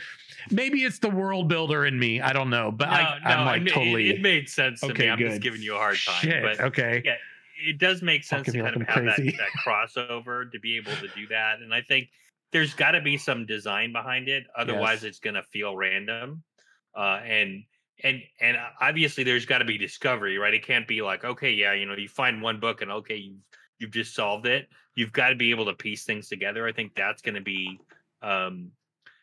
[0.51, 2.21] Maybe it's the world builder in me.
[2.21, 4.11] I don't know, but no, I, no, it like it, totally.
[4.11, 5.11] it made sense to Okay, me.
[5.11, 5.29] I'm good.
[5.31, 6.43] just giving you a hard time, Shit.
[6.43, 7.03] but okay.
[7.05, 7.15] yeah,
[7.69, 11.09] it does make sense to kind of have that, that crossover to be able to
[11.15, 11.61] do that.
[11.61, 12.09] And I think
[12.53, 14.45] there's got to be some design behind it.
[14.57, 15.11] Otherwise, Yes.
[15.11, 16.43] it's going to feel random.
[16.97, 17.65] Uh, and
[18.03, 20.55] and and obviously, there's got to be discovery, right?
[20.55, 23.39] It can't be like, okay, yeah, you know, you find one book and okay, you've
[23.79, 24.69] you've just solved it.
[24.95, 26.67] you've got to be able to piece things together.
[26.67, 27.81] I think that's going to be
[28.23, 28.71] um,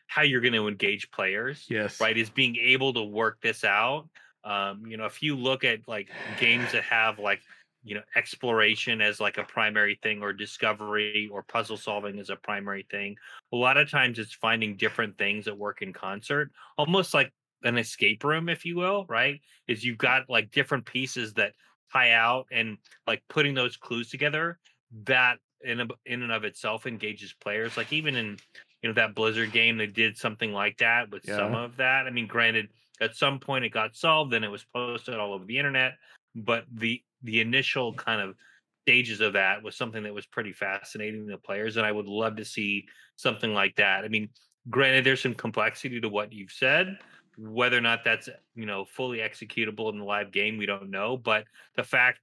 [0.06, 1.64] how you're going to engage players.
[1.70, 2.00] Yes.
[2.00, 2.16] Right.
[2.16, 4.08] Is being able to work this out.
[4.44, 7.40] Um, you know, if you look at like games that have like
[7.84, 12.36] you know exploration as like a primary thing or discovery or puzzle solving as a
[12.36, 13.16] primary thing.
[13.52, 17.32] A lot of times it's finding different things that work in concert almost like
[17.64, 19.40] an escape room if you will right?
[19.68, 21.52] Is you've got like different pieces that
[21.92, 24.58] tie out and like putting those clues together
[25.04, 27.76] that in a, in and of itself engages players.
[27.76, 28.36] Like even in
[28.82, 31.36] you know that blizzard game they did something like that with yeah.
[31.36, 32.06] some of that.
[32.06, 32.68] I mean granted
[33.00, 35.94] at some point it got solved and it was posted all over the internet
[36.34, 38.34] but the the initial kind of
[38.82, 42.34] stages of that was something that was pretty fascinating to players and i would love
[42.36, 42.84] to see
[43.16, 44.04] something like that.
[44.04, 44.28] I mean
[44.70, 46.98] granted there's some complexity to what you've said.
[47.38, 51.16] Whether or not that's you know fully executable in the live game we don't know
[51.16, 51.44] but
[51.76, 52.20] the fact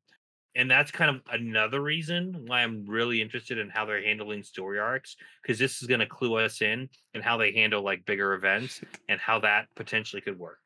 [0.55, 4.77] and that's kind of another reason why i'm really interested in how they're handling story
[4.77, 8.33] arcs because this is going to clue us in and how they handle like bigger
[8.35, 10.59] events and how that potentially could work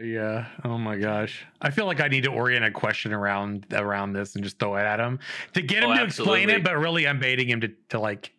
[0.00, 0.46] yeah.
[0.64, 1.44] Oh my gosh.
[1.60, 4.76] I feel like I need to orient a question around around this and just throw
[4.76, 5.18] it at him
[5.54, 6.42] to get him oh, to absolutely.
[6.42, 8.32] explain it, but really I'm baiting him to, to like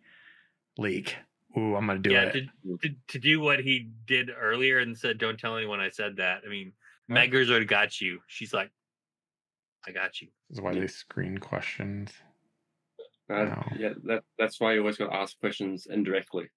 [0.78, 1.16] leak.
[1.56, 2.32] Ooh, I'm gonna do yeah, it.
[2.32, 6.16] To, to, to do what he did earlier and said, "Don't tell anyone I said
[6.16, 6.72] that." I mean,
[7.10, 8.20] Meggers already got you.
[8.26, 8.70] She's like,
[9.86, 12.10] "I got you." This is why they screen questions.
[13.28, 13.64] Uh, no.
[13.78, 16.48] Yeah, that, that's why you always got to ask questions indirectly.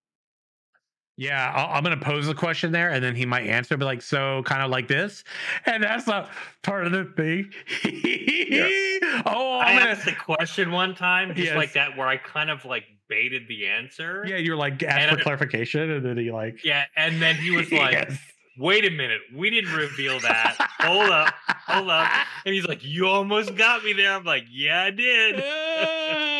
[1.17, 4.01] Yeah, i am gonna pose a question there, and then he might answer, be like,
[4.01, 5.23] "So, kind of like this,"
[5.65, 6.29] and that's not
[6.61, 7.53] part of the thing.
[7.83, 8.69] yeah.
[9.25, 9.91] Oh, I'm i gonna...
[9.91, 11.55] asked the question one time, just yes.
[11.55, 14.25] like that, where I kind of like baited the answer.
[14.27, 17.51] Yeah, you're like asked for I, clarification, and then he like, yeah, and then he
[17.51, 18.17] was like, yes.
[18.57, 20.55] "Wait a minute, we didn't reveal that.
[20.79, 22.11] hold up, hold up,"
[22.45, 25.35] and he's like, "You almost got me there." I'm like, "Yeah, I did."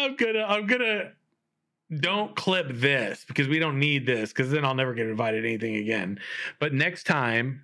[0.05, 1.11] I'm gonna, I'm gonna
[1.99, 5.47] don't clip this because we don't need this because then I'll never get invited to
[5.47, 6.19] anything again.
[6.59, 7.61] But next time,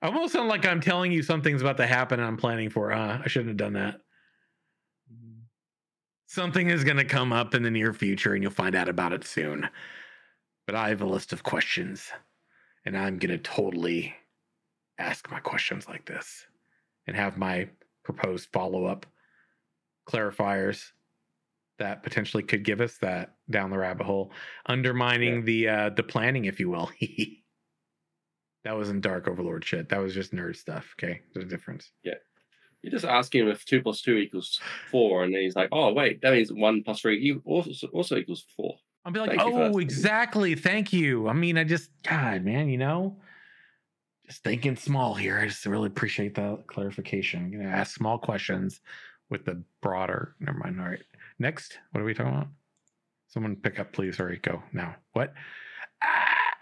[0.00, 2.92] I almost sound like I'm telling you something's about to happen and I'm planning for.
[2.92, 4.00] Uh, I shouldn't have done that.
[5.12, 5.40] Mm-hmm.
[6.26, 9.12] Something is going to come up in the near future and you'll find out about
[9.12, 9.68] it soon.
[10.66, 12.10] But I have a list of questions
[12.84, 14.14] and I'm going to totally
[14.98, 16.46] ask my questions like this
[17.06, 17.68] and have my
[18.04, 19.06] proposed follow up
[20.08, 20.92] clarifiers
[21.78, 24.32] that potentially could give us that down the rabbit hole,
[24.66, 25.40] undermining yeah.
[25.40, 26.90] the uh the planning, if you will.
[28.64, 29.88] that wasn't dark overlord shit.
[29.88, 30.94] That was just nerd stuff.
[30.98, 31.92] Okay, there's a difference.
[32.02, 32.14] Yeah.
[32.82, 34.60] you're just ask him if two plus two equals
[34.90, 38.44] four, and then he's like, "Oh, wait, that means one plus three also also equals
[38.56, 38.74] four.
[39.04, 40.54] I'll be like, Thank "Oh, exactly.
[40.56, 43.16] Thank you." I mean, I just, God, man, you know,
[44.26, 45.38] just thinking small here.
[45.38, 47.52] I just really appreciate that clarification.
[47.52, 48.80] You know, ask small questions
[49.30, 50.34] with the broader.
[50.40, 50.80] Never mind.
[50.80, 51.02] All right.
[51.38, 52.48] Next, what are we talking about?
[53.28, 54.16] Someone pick up, please.
[54.16, 54.96] Sorry, go now.
[55.12, 55.34] What?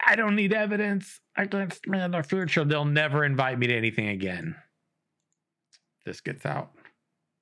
[0.07, 1.19] I don't need evidence.
[1.35, 2.63] I glanced man our future.
[2.63, 4.55] They'll never invite me to anything again.
[6.05, 6.71] This gets out,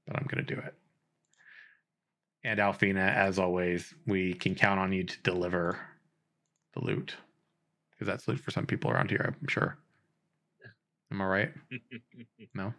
[0.08, 0.74] but I'm gonna do it.
[2.46, 5.80] And Alfina, as always, we can count on you to deliver
[6.74, 7.16] the loot
[7.92, 9.36] because that's loot for some people around here.
[9.42, 9.78] I'm sure.
[11.12, 11.52] Am I right?
[12.54, 12.74] no.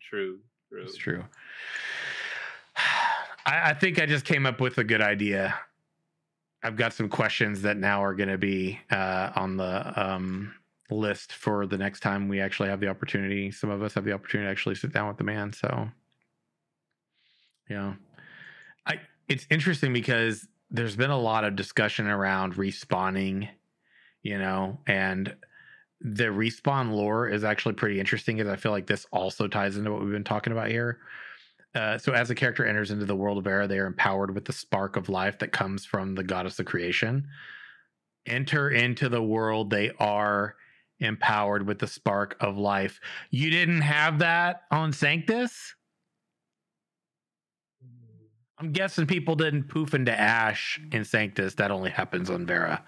[0.00, 0.38] True.
[0.68, 0.82] True.
[0.82, 1.24] It's true.
[3.48, 5.58] I, I think I just came up with a good idea.
[6.62, 10.54] I've got some questions that now are going to be uh, on the um,
[10.90, 13.50] list for the next time we actually have the opportunity.
[13.50, 15.52] Some of us have the opportunity to actually sit down with the man.
[15.52, 15.88] So,
[17.70, 17.94] yeah,
[18.86, 23.48] I it's interesting because there's been a lot of discussion around respawning,
[24.22, 25.34] you know, and
[26.00, 29.90] the respawn lore is actually pretty interesting because I feel like this also ties into
[29.90, 30.98] what we've been talking about here.
[31.74, 34.44] Uh, so as a character enters into the world of Verra, they are empowered with
[34.44, 37.28] the spark of life that comes from the goddess of creation.
[38.26, 40.56] Enter into the world, they are
[41.00, 43.00] empowered with the spark of life.
[43.30, 45.74] You didn't have that on Sanctus?
[48.58, 51.54] I'm guessing people didn't poof into ash in Sanctus.
[51.54, 52.82] That only happens on Verra.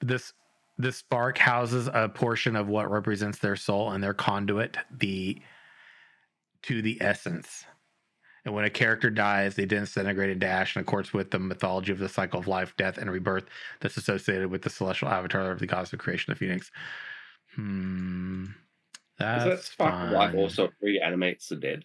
[0.00, 0.34] This
[0.78, 5.40] this spark houses a portion of what represents their soul and their conduit, the
[6.62, 7.64] to the essence.
[8.44, 11.98] And when a character dies, they disintegrate into ash in accordance with the mythology of
[11.98, 13.44] the cycle of life, death, and rebirth
[13.80, 16.70] that's associated with the celestial avatar of the goddess of creation, the phoenix.
[17.54, 18.46] Hmm.
[19.18, 21.84] That's Is that spark of life also reanimates the dead?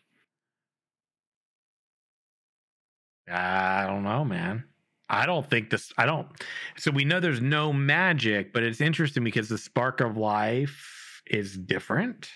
[3.30, 4.64] I don't know, man.
[5.10, 5.94] I don't think this.
[5.98, 6.28] I don't.
[6.78, 11.58] So we know there's no magic, but it's interesting because the spark of life is
[11.58, 12.30] different.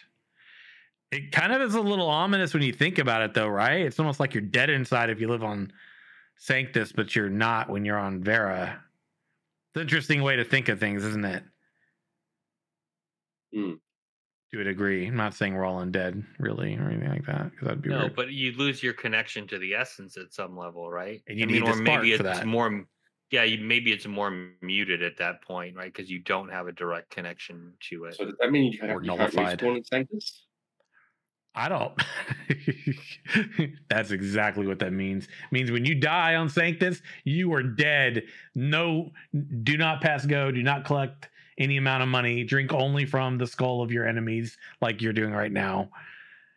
[1.11, 3.81] It kind of is a little ominous when you think about it, though, right?
[3.81, 5.73] It's almost like you're dead inside if you live on
[6.37, 8.81] Sanctus, but you're not when you're on Verra.
[9.69, 11.43] It's an interesting way to think of things, isn't it?
[13.53, 13.73] Hmm.
[14.51, 15.07] You would agree.
[15.07, 17.99] I'm not saying we're all undead, really, or anything like that, because that'd be No,
[17.99, 18.15] weird.
[18.15, 21.21] but you lose your connection to the essence at some level, right?
[21.27, 22.45] And you I need mean, or maybe spark for it's that.
[22.47, 22.85] more.
[23.31, 24.29] Yeah, you, maybe it's more
[24.61, 25.91] muted at that point, right?
[25.93, 28.15] Because you don't have a direct connection to it.
[28.15, 29.59] So does that mean you, have, Or you can't nullified.
[29.59, 30.47] respawn in Sanctus?
[31.53, 32.01] I don't.
[33.89, 35.27] That's exactly what that means.
[35.51, 38.23] means when you die on Sanctus, you are dead.
[38.55, 39.11] No,
[39.63, 40.51] do not pass go.
[40.51, 42.43] Do not collect any amount of money.
[42.45, 45.89] Drink only from the skull of your enemies, like you're doing right now.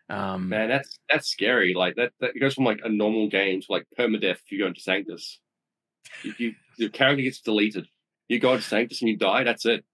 [0.09, 1.75] Um, Man, that's that's scary.
[1.75, 4.67] Like that, that goes from like a normal game to like permadeath if you go
[4.67, 5.41] into Sanctus.
[6.23, 7.89] If you your character gets deleted,
[8.29, 9.43] you go into Sanctus and you die.
[9.43, 9.85] That's it.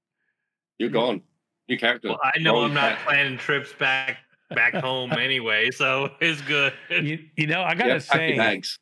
[0.78, 1.22] You're gone.
[1.68, 2.08] Your character.
[2.08, 4.18] Well, I know Wrong I'm not planning trips back
[4.50, 6.72] back home anyway, so it's good.
[6.90, 8.78] you, you know, I gotta Yeah, pack your say, bags.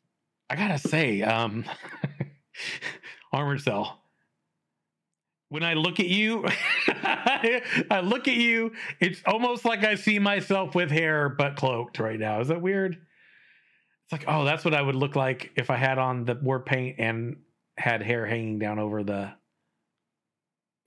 [0.49, 1.65] I gotta say, um,
[3.33, 3.87] Armored Soul.
[5.49, 6.45] When I look at you,
[6.87, 8.73] I look at you.
[8.99, 12.39] It's almost like I see myself with hair but cloaked right now.
[12.39, 12.93] Is that weird?
[12.93, 16.59] It's like, oh, that's what I would look like if I had on the war
[16.59, 17.37] paint and
[17.77, 19.31] had hair hanging down over the.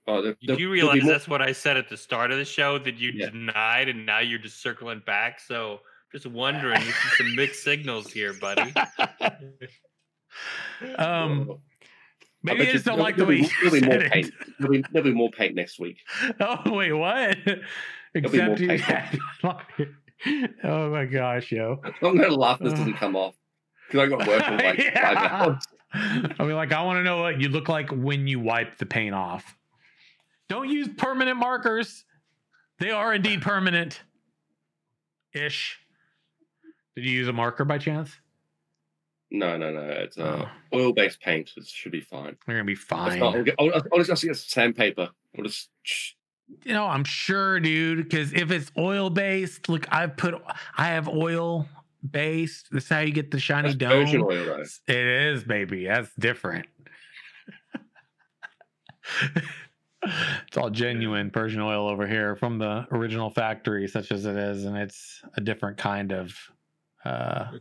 [0.05, 2.37] Oh, there- Did you there'll realize more- that's what I said at the start of
[2.37, 3.29] the show that you Yeah.
[3.29, 5.39] denied, and now you're just circling back?
[5.39, 5.81] So
[6.11, 8.73] just wondering, you see some mixed signals here, buddy.
[10.97, 11.57] um,
[12.43, 14.31] maybe I you just don't there'll- like the way be- you there'll be more paint.
[14.59, 15.99] There'll be, there'll be more paint next week.
[16.39, 17.37] Oh wait, what?
[18.15, 19.17] Except you had.
[20.63, 21.81] oh my gosh, yo.
[22.01, 23.35] I'm gonna laugh this doesn't come off
[23.87, 25.29] because I got work in like five Yeah.
[25.31, 25.63] hours.
[25.95, 28.85] I mean, like, I want to know what you look like when you wipe the
[28.85, 29.55] paint off.
[30.49, 32.05] Don't use permanent markers.
[32.79, 34.01] They are indeed permanent.
[35.33, 35.79] Ish.
[36.95, 38.11] Did you use a marker by chance?
[39.31, 39.81] No, no, no.
[39.81, 40.77] It's uh, Oh.
[40.77, 41.51] oil-based paint.
[41.57, 42.37] It should be fine.
[42.47, 43.17] You're gonna be fine.
[43.19, 45.09] not- I'll, I'll, I'll just get sandpaper.
[45.37, 45.69] I'll just.
[46.63, 50.35] you know, I'm sure, dude, because if it's oil based, look, I've put,
[50.77, 51.67] I have oil
[52.07, 52.67] based.
[52.71, 54.21] That's how you get the shiny That's dome.
[54.23, 54.63] Oil, though.
[54.87, 55.85] It is, baby.
[55.87, 56.67] That's different.
[60.47, 64.65] it's all genuine Persian oil over here from the original factory, such as it is,
[64.65, 66.35] and it's a different kind of.
[67.05, 67.51] Uh...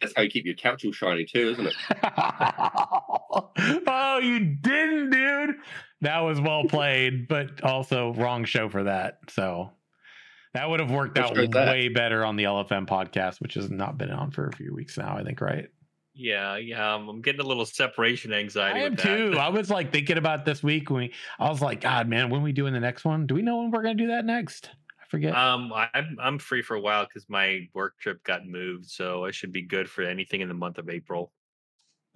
[0.00, 1.74] That's how you keep your couch all shiny too, isn't it?
[3.86, 5.56] oh, you didn't, dude.
[6.00, 9.18] That was well played, but also wrong show for that.
[9.28, 9.72] So
[10.54, 11.68] that would have worked out is that?
[11.68, 14.96] way better on the LFM podcast, which has not been on for a few weeks
[14.96, 15.16] now.
[15.16, 15.68] I think, right?
[16.18, 16.94] Yeah, yeah.
[16.94, 18.80] I'm, getting a little separation anxiety.
[18.80, 19.36] I am too.
[19.38, 22.42] I was like thinking about this week when we, I was like, God, man, when
[22.42, 23.26] we doing the next one?
[23.26, 24.70] Do we know when we're gonna do that next?
[25.00, 25.36] I forget.
[25.36, 29.30] Um, I'm I'm free for a while because my work trip got moved, so I
[29.30, 31.32] should be good for anything in the month of April.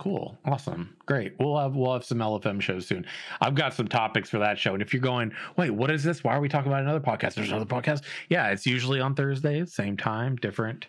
[0.00, 1.34] cool, awesome, great.
[1.38, 3.06] We'll have we'll have some LFM shows soon.
[3.40, 6.24] I've got some topics for that show, and if you're going, wait, what is this?
[6.24, 7.34] Why are we talking about another podcast?
[7.34, 8.02] There's another podcast.
[8.28, 10.88] Yeah, it's usually on Thursdays, same time, different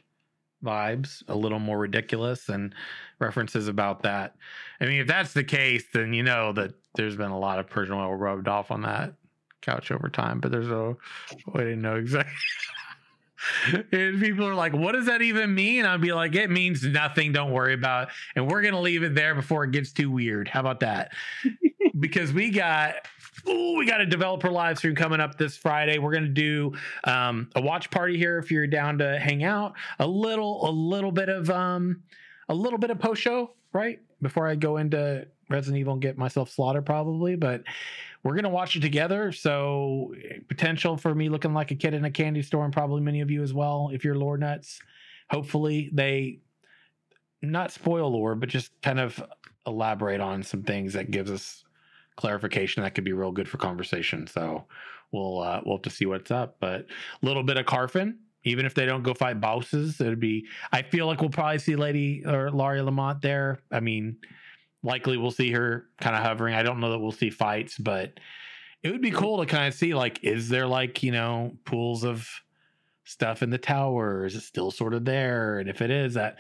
[0.64, 2.74] vibes, a little more ridiculous, and
[3.20, 4.36] references about that.
[4.80, 7.70] I mean, if that's the case, then you know that there's been a lot of
[7.70, 9.14] Persian oil rubbed off on that
[9.62, 10.40] couch over time.
[10.40, 10.96] But there's a
[11.48, 12.34] way to know exactly.
[13.92, 17.32] and people are like, "What does that even mean?" I'd be like, "It means nothing.
[17.34, 18.14] Don't worry about." It.
[18.36, 20.48] And we're gonna leave it there before it gets too weird.
[20.48, 21.12] How about that?
[22.00, 22.96] because we got.
[23.48, 26.00] Ooh, we got a developer live stream coming up this Friday.
[26.00, 26.74] We're gonna do
[27.04, 29.74] um, a watch party here if you're down to hang out.
[30.00, 32.04] A little, a little bit of um,
[32.50, 34.00] a little bit of post show, right?
[34.22, 37.36] Before I go into Resident Evil and get myself slaughtered, probably.
[37.36, 37.64] But
[38.24, 39.34] we're gonna watch it together.
[39.34, 40.14] So
[40.48, 43.30] potential for me looking like a kid in a candy store, and probably many of
[43.30, 44.80] you as well, if you're lore nuts.
[45.30, 46.40] Hopefully they
[47.42, 49.22] not spoil lore, but just kind of
[49.68, 51.64] elaborate on some things that gives us
[52.16, 54.28] clarification that could be real good for conversation.
[54.28, 54.66] So
[55.12, 56.58] we'll uh, we'll have to see what's up.
[56.60, 56.88] But
[57.22, 60.46] a little bit of Carphin, even if they don't go fight bosses, it'd be.
[60.72, 63.60] I feel like we'll probably see Lady or Laurie Lamont there.
[63.72, 64.18] I mean,
[64.82, 66.56] likely we'll see her kind of hovering.
[66.56, 68.20] I don't know that we'll see fights, but
[68.82, 72.04] it would be cool to kind of see like, is there like you know pools
[72.04, 72.28] of
[73.06, 74.26] stuff in the tower?
[74.26, 75.60] Is it still sort of there?
[75.60, 76.38] And if it is, that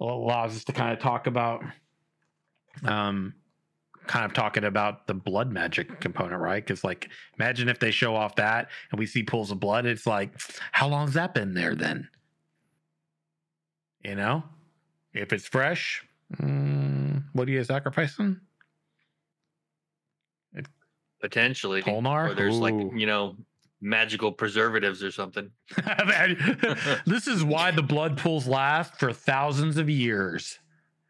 [0.00, 1.64] allows us to kind of talk about
[2.84, 3.32] um
[4.06, 6.64] kind of talking about the blood magic component, right?
[6.64, 7.08] Because like,
[7.38, 9.86] imagine if they show off that and we see pools of blood.
[9.86, 10.32] It's like,
[10.72, 12.08] how long's that been there then?
[14.02, 14.42] You know,
[15.14, 16.04] if it's fresh,
[16.36, 18.40] mm, what are you sacrificing?
[21.20, 22.32] Potentially, Polnar?
[22.32, 23.34] or there's like you know
[23.80, 25.50] magical preservatives or something.
[27.06, 30.58] this is why the blood pools last for thousands of years.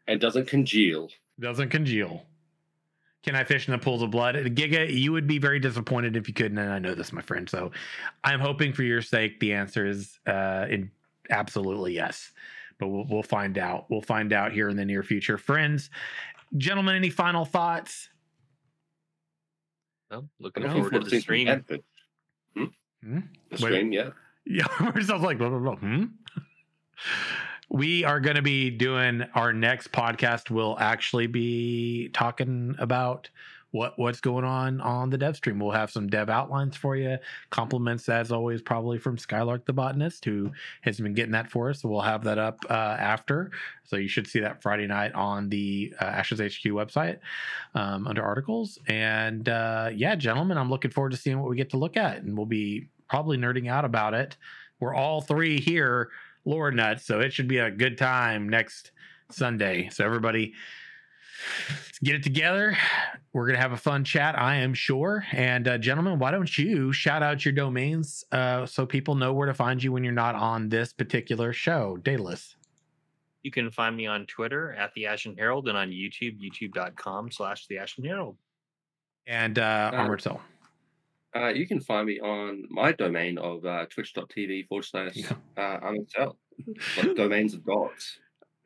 [0.07, 1.09] and doesn't congeal.
[1.37, 2.23] Doesn't congeal.
[3.25, 4.35] Can I fish in the pools of blood?
[4.35, 7.49] Giga, you would be very disappointed if you couldn't, and I know this, my friend.
[7.49, 7.71] So
[8.23, 10.91] I'm hoping for your sake the answer is uh, in
[11.31, 12.31] absolutely yes.
[12.77, 13.89] But we'll, we'll find out.
[13.89, 15.39] We'll find out here in the near future.
[15.39, 15.89] Friends,
[16.55, 18.09] gentlemen, any final thoughts?
[20.11, 21.47] Well, looking I'm forward to the seeing some stream.
[21.47, 21.83] Bedford.
[22.55, 22.65] Hmm?
[23.03, 23.21] The
[23.51, 23.59] Wait.
[23.59, 24.09] stream, yeah.
[24.47, 25.75] Yeah, we're just like blah blah blah.
[25.77, 26.03] Hmm?
[27.75, 30.49] We are going to be doing our next podcast.
[30.49, 33.29] We'll actually be talking about
[33.71, 35.59] what what's going on on the dev stream.
[35.59, 37.17] We'll have some dev outlines for you.
[37.49, 40.53] Compliments as always, probably from Skylark the botanist, who
[40.83, 41.81] has been getting that for us.
[41.81, 43.51] So we'll have that up uh, after.
[43.83, 47.19] So you should see that Friday night on the uh, Ashes HQ website
[47.73, 48.79] um, under articles.
[48.87, 52.23] And uh, yeah, gentlemen, I'm looking forward to seeing what we get to look at,
[52.23, 54.37] and we'll be probably nerding out about it.
[54.79, 56.09] We're all three here,
[56.45, 58.91] lore nuts, so it should be a good time next
[59.31, 59.89] Sunday.
[59.91, 60.53] So everybody,
[61.69, 62.77] let's get it together.
[63.33, 65.25] We're gonna have a fun chat, I am sure.
[65.31, 69.47] And uh, gentlemen, why don't you shout out your domains uh, so people know where
[69.47, 72.55] to find you when you're not on this particular show, Daedalus.
[73.43, 77.67] You can find me on Twitter at the Ashen Herald and on YouTube, youtube.com slash
[77.67, 78.37] the Ashen Herald.
[79.27, 80.41] And uh, Armored Soul.
[81.35, 85.33] Uh, you can find me on my domain of uh, twitch.tv forward slash Yeah.
[85.57, 86.05] uh, I'm
[86.97, 88.19] Like domains of gods.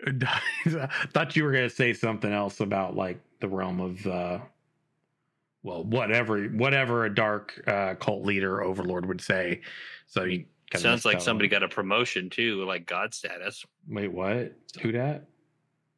[0.06, 0.42] I
[1.14, 4.40] thought you were going to say something else about like the realm of uh
[5.64, 9.62] well whatever whatever a dark uh cult leader overlord would say
[10.08, 10.40] so you
[10.72, 11.52] kinda Sounds missed like somebody one.
[11.52, 13.66] got a promotion too, like God status.
[13.88, 15.26] wait what who that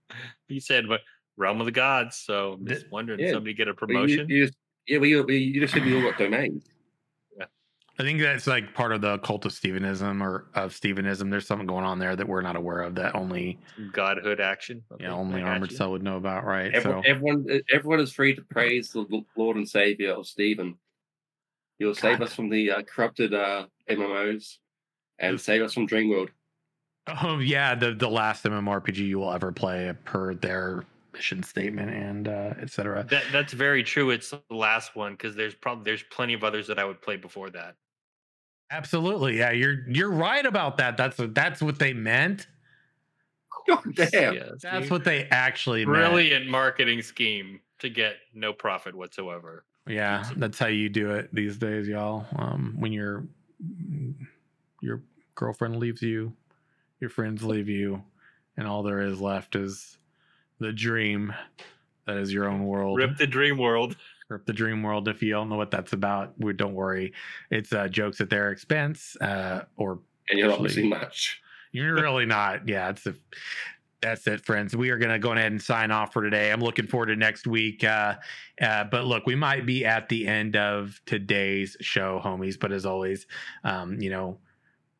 [0.47, 1.01] He said, "But
[1.37, 3.31] realm of the gods." So I'm just Th- wondering, yeah.
[3.31, 4.29] somebody get a But you- promotion?
[4.29, 6.63] You, just, yeah, well, you, you just said we all got domains.
[7.99, 11.67] i think that's like part of the cult of stevenism or of stevenism there's something
[11.67, 13.59] going on there that we're not aware of that only
[13.91, 14.81] Godhood action.
[14.99, 15.77] you know only I armored you.
[15.77, 19.05] cell would know about right Everyone, so everyone, everyone is free to praise the
[19.35, 20.77] Lord and Savior of Steven.
[21.77, 22.27] He'll save God.
[22.27, 24.57] us from the uh, corrupted uh, MMOs
[25.19, 26.29] and save us from Dreamworld.
[27.23, 32.27] oh yeah the the last mmorpg you will ever play per their mission statement and
[32.27, 34.09] uh etc That that's very true.
[34.11, 37.17] It's the last one because there's probably there's plenty of others that I would play
[37.17, 37.75] before that.
[38.71, 42.47] absolutely yeah you're you're right about that that's what that's what they meant
[43.67, 44.33] God damn.
[44.33, 45.95] Yeah, That's what they actually meant.
[45.95, 49.65] brilliant marketing scheme to get no profit whatsoever.
[49.87, 52.25] Yeah, that's how you do it these days, y'all.
[52.37, 53.27] Um, when your
[54.81, 55.03] your
[55.35, 56.33] girlfriend leaves you,
[56.99, 58.03] your friends leave you,
[58.57, 59.99] and all there is left is
[60.61, 61.33] the dream
[62.07, 62.97] that is your own world.
[62.97, 63.95] Rip the dream world.
[64.29, 65.07] Rip the dream world.
[65.07, 67.13] If you don't know what that's about, we don't worry.
[67.49, 71.41] It's uh, jokes at their expense, uh, or And you're not Actually- missing much.
[71.73, 72.67] You're really not.
[72.67, 73.15] Yeah, it's a,
[74.01, 74.75] that's it, friends.
[74.75, 76.51] We are going to go ahead and sign off for today.
[76.51, 77.83] I'm looking forward to next week.
[77.85, 78.15] Uh,
[78.61, 82.59] uh, but look, we might be at the end of today's show, homies.
[82.59, 83.25] But as always,
[83.63, 84.37] um, you know,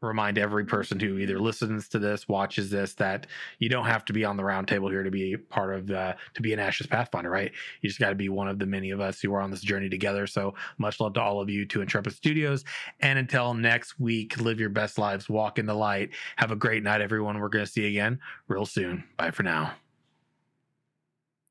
[0.01, 3.27] remind every person who either listens to this, watches this, that
[3.59, 6.15] you don't have to be on the round table here to be part of the
[6.33, 7.51] to be an Ashes Pathfinder, right?
[7.81, 9.61] You just got to be one of the many of us who are on this
[9.61, 10.27] journey together.
[10.27, 12.63] So much love to all of you to Intrepid Studios.
[12.99, 16.11] And until next week, live your best lives, walk in the light.
[16.37, 17.39] Have a great night, everyone.
[17.39, 19.03] We're going to see you again real soon.
[19.17, 19.73] Bye for now.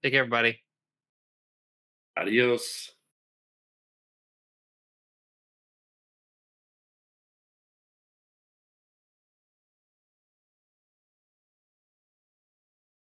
[0.02, 0.60] Take care, everybody.
[2.16, 2.92] Adios.